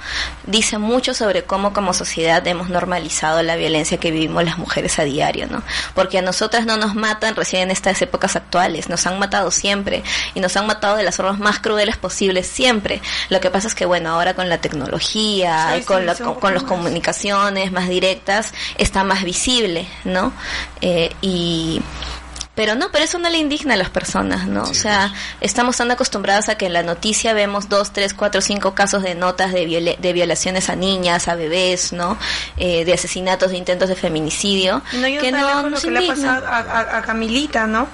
[0.45, 5.03] dice mucho sobre cómo como sociedad hemos normalizado la violencia que vivimos las mujeres a
[5.03, 5.63] diario, ¿no?
[5.95, 10.03] Porque a nosotras no nos matan recién en estas épocas actuales, nos han matado siempre
[10.35, 13.01] y nos han matado de las formas más crueles posibles siempre.
[13.29, 17.89] Lo que pasa es que bueno, ahora con la tecnología, con, con, las comunicaciones más
[17.89, 20.31] directas está más visible, ¿no?
[20.81, 21.81] Eh, y
[22.55, 24.63] pero no, pero eso no le indigna a las personas, ¿no?
[24.63, 25.51] o sea, pues.
[25.51, 29.15] estamos tan acostumbradas a que en la noticia vemos dos, tres, cuatro, cinco casos de
[29.15, 32.17] notas de, de violaciones a niñas, a bebés, ¿no?
[32.57, 34.81] Eh, de asesinatos, de intentos de feminicidio.
[34.93, 37.87] No, que no, lo que le ha pasado a, a Camilita, ¿no?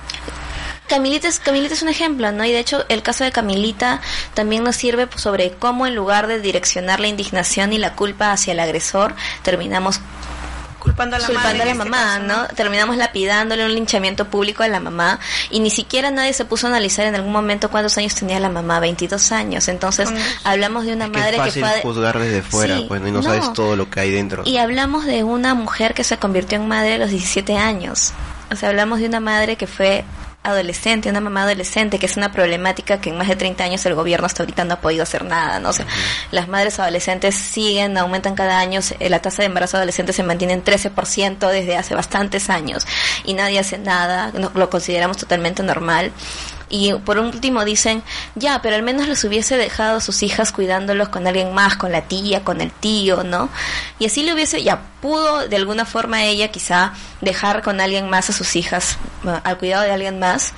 [0.87, 2.45] Camilita es, Camilita es un ejemplo, ¿no?
[2.45, 4.01] Y de hecho el caso de Camilita
[4.33, 8.53] también nos sirve sobre cómo en lugar de direccionar la indignación y la culpa hacia
[8.53, 9.99] el agresor, terminamos
[10.87, 12.47] culpando a la, culpando a la este mamá, ¿no?
[12.47, 15.19] Terminamos lapidándole un linchamiento público a la mamá
[15.49, 18.49] y ni siquiera nadie se puso a analizar en algún momento cuántos años tenía la
[18.49, 19.67] mamá, 22 años.
[19.67, 20.09] Entonces,
[20.43, 23.89] hablamos de una madre que, fue juzgar desde fuera, pues, y no, sabes todo lo
[23.89, 24.43] que hay dentro.
[24.45, 28.13] Y hablamos de una mujer que se convirtió en madre a los 17 años.
[28.51, 30.05] O sea, hablamos de una madre que fue
[30.47, 33.95] adolescente, una mamá adolescente, que es una problemática que en más de 30 años el
[33.95, 35.69] gobierno hasta ahorita no ha podido hacer nada, ¿no?
[35.69, 35.85] O sea,
[36.31, 40.53] las madres adolescentes siguen, aumentan cada año, eh, la tasa de embarazo adolescente se mantiene
[40.53, 42.85] en 13% desde hace bastantes años
[43.23, 46.11] y nadie hace nada, lo consideramos totalmente normal.
[46.69, 48.03] Y por último dicen,
[48.35, 51.91] ya, pero al menos les hubiese dejado a sus hijas cuidándolos con alguien más, con
[51.91, 53.49] la tía, con el tío, ¿no?
[53.99, 58.29] Y así le hubiese, ya pudo de alguna forma ella quizá dejar con alguien más
[58.29, 58.97] a sus hijas,
[59.43, 60.53] al cuidado de alguien más,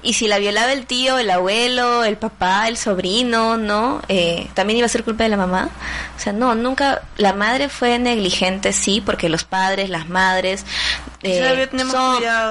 [0.00, 4.00] y si la violaba el tío, el abuelo, el papá, el sobrino, ¿no?
[4.08, 5.70] Eh, También iba a ser culpa de la mamá.
[6.16, 7.02] O sea, no, nunca.
[7.16, 10.64] La madre fue negligente, sí, porque los padres, las madres
[11.22, 11.68] eh,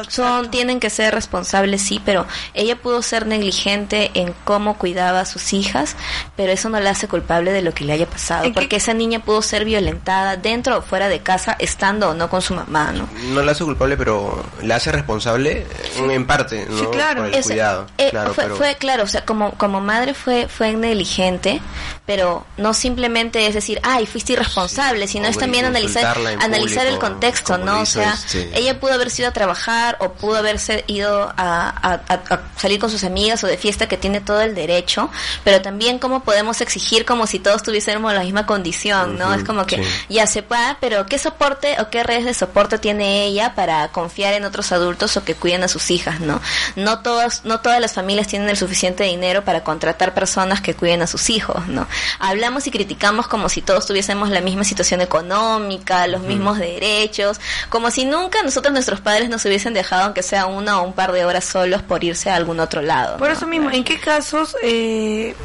[0.09, 5.25] son, tienen que ser responsables, sí, pero ella pudo ser negligente en cómo cuidaba a
[5.25, 5.95] sus hijas,
[6.35, 9.19] pero eso no la hace culpable de lo que le haya pasado, porque esa niña
[9.19, 13.07] pudo ser violentada dentro o fuera de casa, estando o no con su mamá, ¿no?
[13.29, 15.65] No la hace culpable, pero la hace responsable
[15.97, 16.77] en parte, ¿no?
[16.77, 17.23] Sí, claro.
[17.43, 17.87] cuidado.
[17.97, 18.11] Eh,
[18.57, 21.61] fue, claro, o sea, como, como madre fue, fue negligente,
[22.07, 26.03] pero no simplemente es decir, ay, fuiste irresponsable, sino es también analizar,
[26.45, 27.81] analizar el contexto, ¿no?
[27.81, 28.15] O sea,
[28.55, 32.79] ella pudo haber ido a trabajar o pudo haberse ido a, a- a- a salir
[32.79, 35.09] con sus amigas o de fiesta que tiene todo el derecho,
[35.43, 39.33] pero también cómo podemos exigir como si todos tuviésemos la misma condición, ¿no?
[39.33, 39.83] Es como que sí.
[40.09, 44.33] ya se pueda, pero ¿qué soporte o qué redes de soporte tiene ella para confiar
[44.33, 46.39] en otros adultos o que cuiden a sus hijas, ¿no?
[46.77, 51.01] No todas, no todas las familias tienen el suficiente dinero para contratar personas que cuiden
[51.01, 51.85] a sus hijos, ¿no?
[52.19, 57.39] Hablamos y criticamos como si todos tuviésemos la misma situación económica, los mismos derechos,
[57.69, 61.11] como si nunca nosotros nuestros padres nos hubiesen dejado aunque sea una o un par
[61.11, 63.17] de horas solos por irse a algún otro lado.
[63.17, 63.33] Por ¿no?
[63.33, 65.35] eso mismo, ¿en qué casos, eh,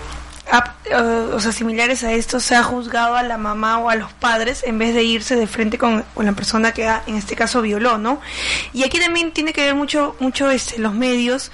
[1.35, 4.63] o sea, similares a esto, se ha juzgado a la mamá o a los padres
[4.67, 7.63] en vez de irse de frente con, con la persona que ha, en este caso
[7.63, 8.21] violó, ¿no?
[8.73, 11.51] Y aquí también tiene que ver mucho, mucho este, los medios,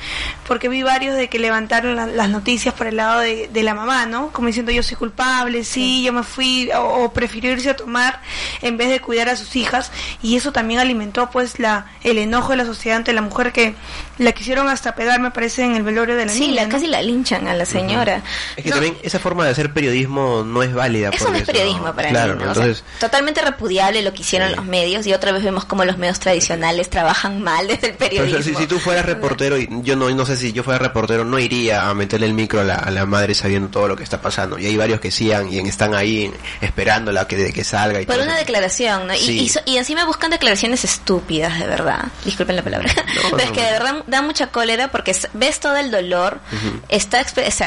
[0.47, 3.75] porque vi varios de que levantaron la- las noticias por el lado de, de la
[3.75, 4.29] mamá, ¿no?
[4.33, 8.21] Como diciendo yo soy culpable, sí, yo me fui, o, o prefirió irse a tomar
[8.63, 12.51] en vez de cuidar a sus hijas, y eso también alimentó pues la el enojo
[12.53, 13.75] de la sociedad ante la mujer que
[14.17, 16.55] la quisieron hasta pegar, me parece, en el velorio de la Sí, niña.
[16.63, 16.73] la, ¿no?
[16.73, 18.23] casi la linchan a la señora.
[18.57, 21.11] Es que No, también esa forma de hacer periodismo no es válida.
[21.13, 22.47] Eso no es periodismo para claro, mí, ¿no?
[22.47, 22.51] ¿no?
[22.53, 24.57] O sea, Entonces, totalmente repudiable lo que hicieron Sí.
[24.57, 28.43] los medios y otra vez vemos cómo los medios tradicionales trabajan mal desde el periodismo.
[28.43, 31.39] si, si tú fueras reportero, y yo no, no sé si yo fuera reportero, no
[31.39, 34.21] iría a meterle el micro a la, a la madre sabiendo todo lo que está
[34.21, 34.59] pasando.
[34.59, 38.01] Y hay varios que sí han- y están ahí esperándola que, que salga.
[38.01, 38.41] Y Por todo una eso.
[38.45, 39.15] declaración, ¿no?
[39.15, 39.51] Y- Sí.
[39.67, 42.05] Y, y encima buscan declaraciones estúpidas, de verdad.
[42.25, 42.89] Disculpen la palabra.
[43.31, 43.67] Pero es no, que no.
[43.67, 46.41] de verdad da mucha cólera porque ves todo el dolor,
[46.89, 47.25] está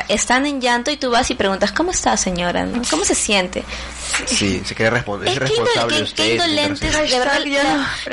[0.10, 2.64] están en llanto y tú vas y preguntas, ¿cómo está señora?
[2.64, 2.82] no?
[2.90, 3.64] ¿Cómo se siente?
[4.26, 5.30] Sí, se quiere responder.
[5.30, 6.24] Es responsable que- usted.
[6.24, 7.40] que indolentes, de verdad,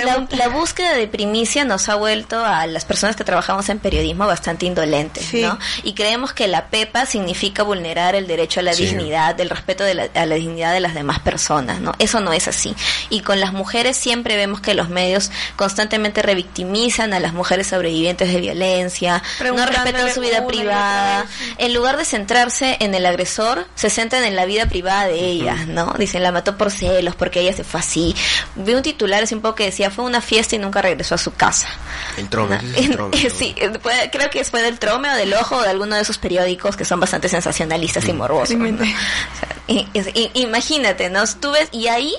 [0.05, 4.27] la, la- búsqueda de primicia nos ha vuelto a las personas que trabajamos en periodismo
[4.27, 5.43] bastante indolentes, Sí.
[5.43, 5.59] ¿no?
[5.83, 8.87] Y creemos que la PEPA significa vulnerar el derecho a la Sí.
[8.87, 11.93] dignidad, el respeto de la, a la dignidad de las demás personas, ¿no?
[11.99, 12.75] Eso no es así.
[13.11, 18.33] Y con las mujeres siempre vemos que los medios constantemente revictimizan a las mujeres sobrevivientes
[18.33, 21.27] de violencia, no respetan su vida privada,
[21.59, 25.67] en lugar de centrarse en el agresor, se centran en la vida privada de ellas,
[25.67, 25.95] ¿no?
[25.99, 28.15] Dicen, la mató por celos, porque ella se fue así.
[28.57, 31.19] Vi un titular hace un poco que decía, fue una fiesta y nunca regresó a
[31.19, 31.69] su casa.
[32.17, 32.59] El trome,
[32.97, 33.11] ¿no?
[33.37, 36.19] sí, fue- creo que fue del Trome o del Ojo o de alguno de esos
[36.19, 38.57] periódicos que son bastante sensacionalistas y morbosos.
[38.57, 38.65] ¿no?
[38.75, 41.25] O sea, y- y- imagínate, ¿no?
[41.41, 42.13] Tú ves, y ahí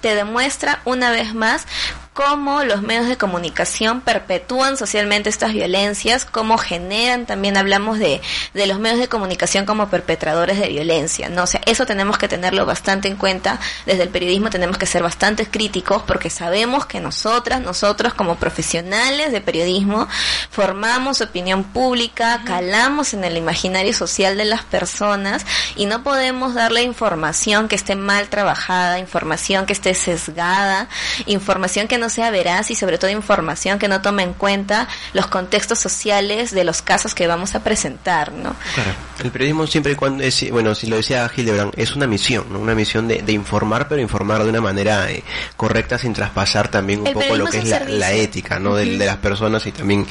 [0.00, 1.66] te demuestra una vez más
[2.12, 8.20] cómo los medios de comunicación perpetúan socialmente estas violencias, cómo generan, también hablamos de,
[8.52, 11.44] de los medios de comunicación como perpetradores de violencia, ¿no?
[11.44, 13.60] O sea, eso tenemos que tenerlo bastante en cuenta.
[13.86, 19.30] Desde el periodismo tenemos que ser bastante críticos porque sabemos que nosotras, nosotros como profesionales
[19.30, 20.08] de periodismo,
[20.50, 25.46] formamos opinión pública, calamos en el imaginario social de las personas
[25.76, 30.88] y no podemos darle información que esté mal trabajada, información que esté sesgada,
[31.26, 35.26] información que no sea veraz y sobre todo información que no tome en cuenta los
[35.28, 38.56] contextos sociales de los casos que vamos a presentar, ¿no?
[38.74, 38.90] Claro.
[39.22, 42.58] El periodismo siempre y cuando es, bueno, si lo decía Hildebrand, es una misión, ¿no?
[42.58, 45.22] Una misión de, de informar, pero informar de una manera eh,
[45.56, 48.74] correcta sin traspasar también un El poco lo que es la, ética, ¿no?
[48.74, 50.06] Del- de, las personas y también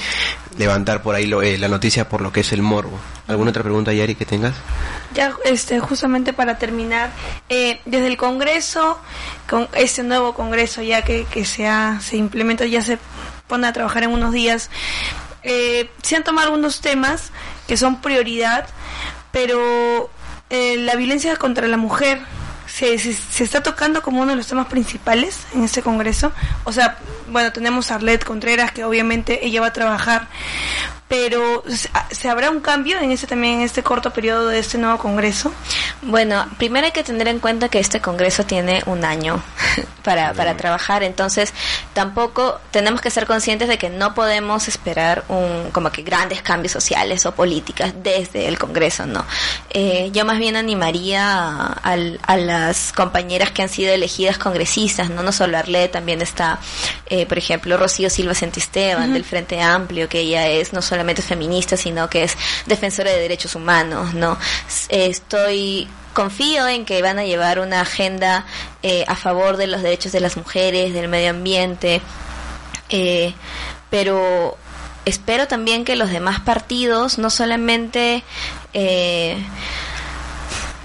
[0.59, 2.99] levantar por ahí lo- eh, la noticia por lo que es el morbo.
[3.27, 4.53] ¿Alguna otra pregunta, Yari, que tengas?
[5.15, 7.09] Ya, este, justamente para terminar,
[7.47, 8.99] eh, desde el Congreso,
[9.49, 12.99] con este nuevo Congreso ya que, que se, ha- se implementa, ya se
[13.47, 14.69] pone a trabajar en unos días,
[15.43, 17.31] eh, se han tomado algunos temas
[17.65, 18.67] que son prioridad,
[19.31, 20.09] pero
[20.49, 22.19] eh, la violencia contra la mujer
[22.67, 26.31] se, se, se está tocando como uno de los temas principales en este Congreso.
[26.65, 26.97] O sea,
[27.29, 30.27] bueno, tenemos a Arlette Contreras, que obviamente ella va a trabajar,
[31.07, 34.77] pero ¿se- ¿se habrá un cambio en este también en este corto periodo de este
[34.77, 35.51] nuevo Congreso?
[36.03, 39.41] Bueno, primero hay que tener en cuenta que este Congreso tiene un año
[40.03, 41.51] para, para trabajar, entonces
[41.93, 46.71] tampoco tenemos que ser conscientes de que no podemos esperar un como que grandes cambios
[46.73, 49.25] sociales o políticas desde el Congreso, ¿no?
[49.71, 55.09] Eh, yo más bien animaría a, al- a las compañeras que han sido elegidas congresistas,
[55.09, 56.59] no no solo Arlet, también está,
[57.07, 61.77] eh, por ejemplo, Rocío Silva Santisteban del Frente Amplio, que ella es no solamente feminista,
[61.77, 64.37] sino que es defensora de derechos humanos, ¿no?
[64.89, 68.45] Eh, estoy confío en que van a llevar una agenda
[68.83, 72.01] eh, a favor de los derechos de las mujeres, del medio ambiente,
[72.89, 73.33] eh,
[73.89, 74.57] pero
[75.05, 78.23] espero también que los demás partidos no solamente
[78.73, 79.37] eh,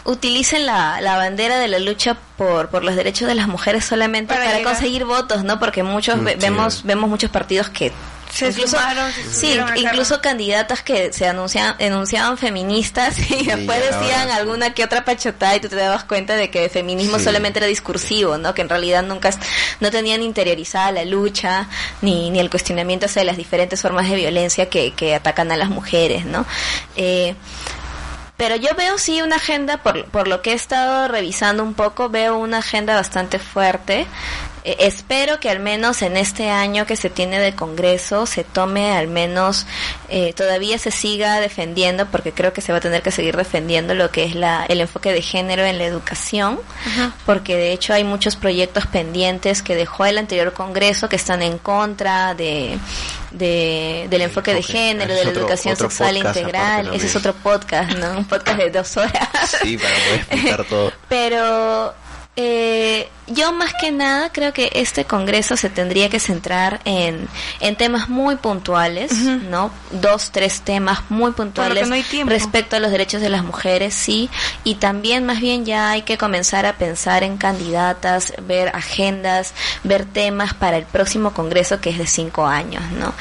[0.05, 4.35] utilicen la, la bandera de la lucha por, por los derechos de las mujeres solamente
[4.35, 5.59] Para conseguir votos, ¿no?
[5.59, 7.91] Porque muchos ve- vemos vemos muchos partidos que
[8.31, 14.23] Se incluso, sumaron, se sí, incluso candidatas que se anunciaban, enunciaban feministas y después decían
[14.23, 17.25] ahora alguna que otra pachotada y tú te dabas cuenta de que el feminismo Sí.
[17.25, 18.53] solamente era discursivo, ¿no?
[18.53, 19.31] Que en realidad nunca
[19.81, 21.69] no tenían interiorizada la lucha
[22.03, 25.69] ni, ni el cuestionamiento hacia las diferentes formas de violencia que, que atacan a las
[25.71, 26.45] mujeres, ¿no?
[26.97, 27.35] Eh,
[28.37, 32.09] pero yo veo sí una agenda, por, por lo que he estado revisando un poco,
[32.09, 34.07] veo una agenda bastante fuerte.
[34.65, 38.93] Eh, espero que al menos en este año que se tiene de Congreso se tome
[38.97, 39.67] al menos,
[40.09, 43.95] eh, todavía se siga defendiendo, porque creo que se va a tener que seguir defendiendo
[43.95, 46.59] lo que es la, el enfoque de género en la educación,
[47.27, 51.59] porque de hecho hay muchos proyectos pendientes que dejó el anterior Congreso que están en
[51.59, 52.79] contra de,
[53.33, 56.91] de- del enfoque de género, de la otro- educación otro sexual integral.
[56.95, 58.19] Ese es otro podcast, ¿no?
[58.19, 59.29] Un podcast de dos horas.
[59.63, 60.93] Sí, para poder explicar todo.
[61.09, 61.95] Pero
[62.37, 67.29] eh, yo más que nada creo que este congreso se tendría que centrar en,
[67.61, 69.71] en temas muy puntuales, ¿no?
[69.91, 71.97] Dos, tres temas muy puntuales no
[72.27, 74.29] respecto a los derechos de las mujeres, sí.
[74.63, 79.55] Y también más bien ya hay que comenzar a pensar en candidatas, ver agendas,
[79.85, 83.15] ver temas para el próximo congreso que es de cinco años, ¿no?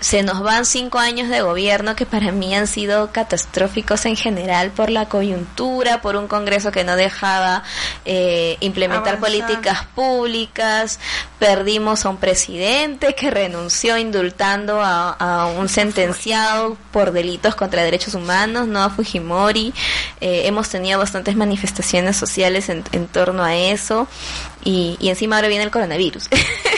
[0.00, 4.70] Se nos van cinco años de gobierno que para mí han sido catastróficos en general
[4.70, 7.64] por la coyuntura, por un congreso que no dejaba
[8.04, 9.37] eh, implementar Avanzar.
[9.40, 10.98] Políticas públicas,
[11.38, 18.66] perdimos a un presidente que renunció indultando a, un sentenciado por delitos contra derechos humanos,
[18.66, 19.72] no a Fujimori.
[20.20, 24.06] Eh, hemos tenido bastantes manifestaciones sociales en, en torno a eso
[24.64, 26.28] y encima ahora viene el coronavirus.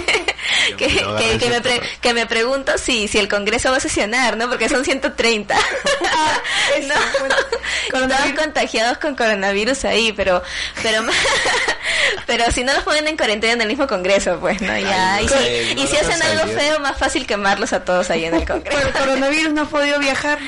[0.77, 4.37] que, que, que me pre- que me pregunto si, si el Congreso va a sesionar,
[4.37, 4.49] ¿no?
[4.49, 5.55] Porque son 130.
[6.87, 6.95] ¿No?
[8.01, 10.43] Estamos contagiados con coronavirus ahí, pero
[10.83, 11.03] pero
[12.27, 14.77] pero si no los ponen en cuarentena en el mismo Congreso, pues, ¿no?
[14.79, 15.15] Ya.
[15.17, 16.59] Ay, y si, y si hacen algo salió.
[16.59, 18.93] feo, más fácil quemarlos a todos ahí en el Por el Congreso.
[18.99, 20.39] coronavirus no ha podido viajar,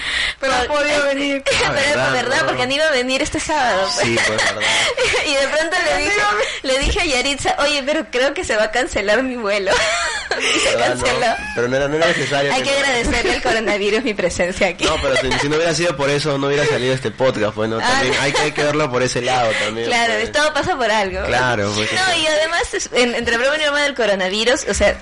[0.41, 1.43] pero ha podido venir.
[1.75, 3.89] pero es verdad, porque no iba a venir este sábado.
[3.95, 4.07] pues.
[4.07, 4.63] Sí, pues verdad.
[5.27, 6.21] y de pronto le dije,
[6.63, 9.73] le dije a Yaritza, oye, pero creo que se va a cancelar mi vuelo.
[10.79, 11.27] canceló.
[11.55, 12.53] pero no era, no era necesario.
[12.53, 14.85] Hay que agradecerle al coronavirus mi presencia aquí.
[14.85, 17.55] No, pero si, si no hubiera sido por eso, no hubiera salido este podcast.
[17.55, 19.87] Bueno, Ah, también hay, que, hay que verlo por ese lado también.
[19.89, 20.33] Claro, pues.
[20.33, 21.25] todo pasa por algo.
[21.27, 21.91] Claro, pues.
[21.93, 22.63] No, y además,
[22.93, 24.97] en- entre broma y broma del coronavirus, o sea,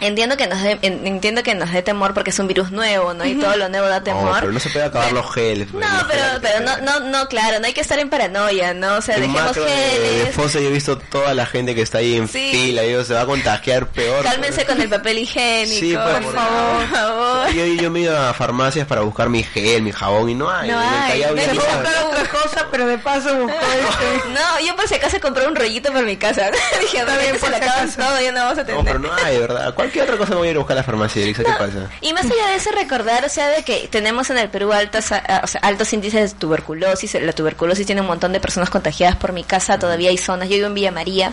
[0.00, 3.14] entiendo que nos dé, en- entiendo que nos dé temor porque es un virus nuevo,
[3.14, 3.24] ¿no?
[3.24, 4.36] Y todo lo nuevo da No, temor.
[4.40, 5.68] pero no se puede acabar los geles.
[5.70, 6.82] pues, No, los pero, geles, pero no, pues.
[6.84, 8.96] no, no, claro, no hay que estar en paranoia, ¿no?
[8.96, 9.76] O sea, dejemos macro de, de
[10.20, 12.50] geles, Fosse yo he visto toda la gente que está ahí en Sí.
[12.52, 14.24] fila, y se va a contagiar peor.
[14.24, 14.66] cálmense pues.
[14.66, 17.50] con el papel higiénico, Sí, pues, por por favor, por favor.
[17.52, 20.70] Yo, yo me iba a farmacias para buscar mi gel, mi jabón y no hay.
[20.70, 21.24] No hay.
[21.34, 24.28] Me buscar otra cosa, pero de paso buscó este.
[24.30, 26.50] No, yo por si acaso compré un rollito para mi casa.
[26.80, 28.84] Dije, a bien, ver, se si le acaban todo, ya no vamos a No, tener.
[28.84, 29.74] pero no hay, ¿verdad?
[29.90, 31.88] Cualquier otra cosa me voy a ir a buscar a la farmacia, Elisa, ¿qué pasa?
[32.00, 35.10] Y más allá de eso, recordar, o sea, de que tenemos en el Perú altas,
[35.12, 37.14] a- o sea, altos índices de tuberculosis.
[37.20, 39.16] La tuberculosis tiene un montón de personas contagiadas.
[39.16, 40.48] Por mi casa todavía hay zonas.
[40.48, 41.32] Yo vivo en Villa María.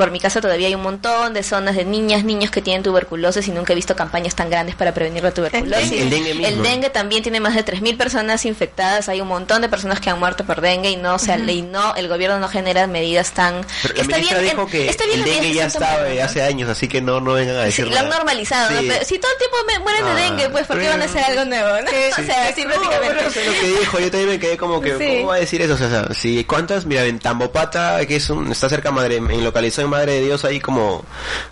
[0.00, 3.46] Por mi casa todavía hay un montón de zonas de niñas, niños que tienen tuberculosis
[3.48, 5.92] y nunca he visto campañas tan grandes para prevenir la tuberculosis.
[5.92, 6.46] El dengue mismo.
[6.48, 9.10] El dengue también tiene más de 3.000 personas infectadas.
[9.10, 11.60] Hay un montón de personas que han muerto por dengue y no, o sea, y
[11.60, 13.60] no, el gobierno no genera medidas tan...
[13.82, 16.24] Pero la ministra en- dijo que está bien el dengue ya estaba eh, ¿no?
[16.24, 18.80] hace años, así que no, no vengan a Sí, decir lo han normalizado, ¿no?
[18.80, 18.86] Sí.
[18.88, 21.04] Pero si todo el tiempo me mueren de Ah, dengue, pues ¿por qué van a
[21.04, 21.68] hacer algo nuevo?
[21.82, 21.90] ¿no?
[22.20, 23.26] O sea, sí, prácticamente.
[23.26, 25.16] Eso es lo que dijo, yo también me quedé como que, Sí.
[25.18, 25.74] ¿cómo va a decir eso?
[25.74, 26.86] O sea, si, ¿cuántas?
[26.86, 30.44] Mira, en Tambopata, que es un, está cerca Madre, en localizado en Madre de Dios,
[30.44, 31.04] hay como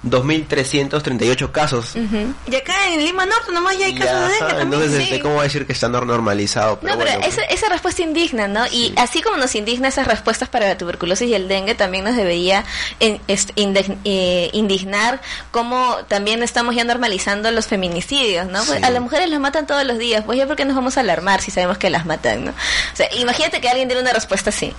[0.06, 1.94] 2.338 casos.
[1.96, 4.60] Y acá en Lima Norte nomás ya hay casos de dengue también.
[4.72, 5.02] entonces, sí.
[5.02, 6.78] este, ¿cómo va a decir que está nor- normalizado?
[6.80, 8.66] Pero No, pero bueno, esa, esa respuesta indigna, ¿no?
[8.68, 12.16] Y así como nos indigna esas respuestas para la tuberculosis y el dengue, también nos
[12.16, 12.64] debería
[13.00, 15.20] en- est- indig- eh, indignar
[15.50, 18.62] cómo también estamos ya normalizando los feminicidios, ¿no?
[18.64, 18.84] Pues Sí.
[18.84, 21.00] a las mujeres las matan todos los días, pues ya por qué nos vamos a
[21.00, 22.50] alarmar si sabemos que las matan, ¿no?
[22.52, 24.72] O sea, imagínate que alguien diera una respuesta así.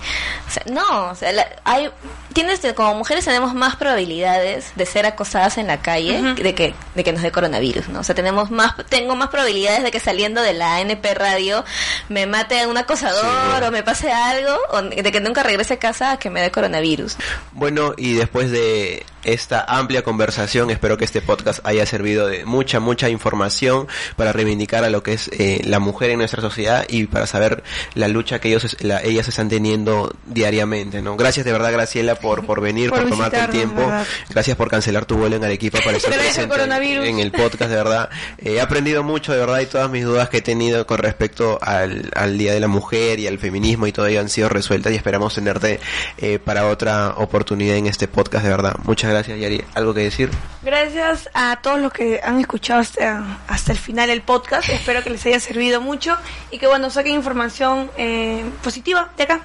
[0.48, 1.90] O sea, no, o sea, la- hay
[2.32, 7.04] tienes como mujeres tenemos más probabilidades de ser acosadas en la calle de que de
[7.04, 8.00] que nos dé coronavirus, ¿no?
[8.00, 11.64] O sea, tenemos más tengo más probabilidades de que saliendo de la ANP radio
[12.08, 13.20] me mate un acosador
[13.60, 13.64] Sí.
[13.66, 16.50] o me pase algo o de que nunca regrese a casa a que me dé
[16.50, 17.16] coronavirus.
[17.52, 22.80] Bueno, y después de esta amplia conversación, espero que este podcast haya servido de mucha,
[22.80, 23.86] mucha información
[24.16, 27.62] para reivindicar a lo que es eh, la mujer en nuestra sociedad y para saber
[27.94, 31.16] la lucha que ellos, es- la- ellas están teniendo diariamente, ¿no?
[31.16, 33.80] Gracias de verdad, Graciela, por, por venir, por, Por el tiempo.
[33.80, 34.06] ¿verdad?
[34.28, 38.10] Gracias por cancelar tu vuelo en Arequipa para estar presente en el podcast, de verdad.
[38.38, 41.58] Eh, he aprendido mucho, de verdad, y todas mis dudas que he tenido con respecto
[41.62, 44.92] al, al Día de la Mujer y al feminismo y todo ello han sido resueltas
[44.92, 45.80] y esperamos tenerte
[46.18, 48.76] eh, para otra oportunidad en este podcast, de verdad.
[48.84, 49.62] Muchas gracias, Yari.
[49.74, 50.30] ¿Algo que decir?
[50.62, 54.68] Gracias a todos los que han escuchado hasta, hasta el final el podcast.
[54.68, 56.16] Espero que les haya servido mucho
[56.50, 59.40] y que bueno, saquen información eh, positiva de acá.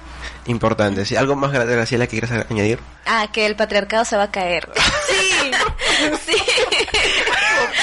[0.46, 1.04] Importante.
[1.04, 1.16] ¿sí?
[1.16, 2.78] ¿Algo más, Gra- Graciela, que quieras añadir?
[3.04, 4.68] Ah, que el patriarcado se va a caer.
[5.06, 5.50] Sí.
[6.26, 6.36] sí.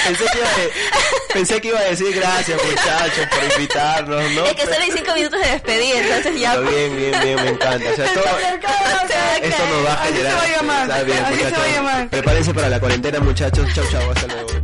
[0.04, 4.44] Pensé que, iba a, pensé que iba a decir gracias, muchachos, por invitarnos, ¿no?
[4.46, 6.52] Es que solo hay cinco minutos de despedida, entonces ya...
[6.52, 7.90] Pero bien, bien, bien, me encanta.
[7.90, 8.24] O sea, todo,
[9.42, 10.36] esto nos va a Así se generar.
[10.36, 10.82] va a llamar.
[10.90, 11.74] Está bien, Así se va a muchachos.
[11.74, 12.08] llamar.
[12.10, 13.66] Prepárense para la cuarentena, muchachos.
[13.74, 14.63] Chau, chau, hasta luego.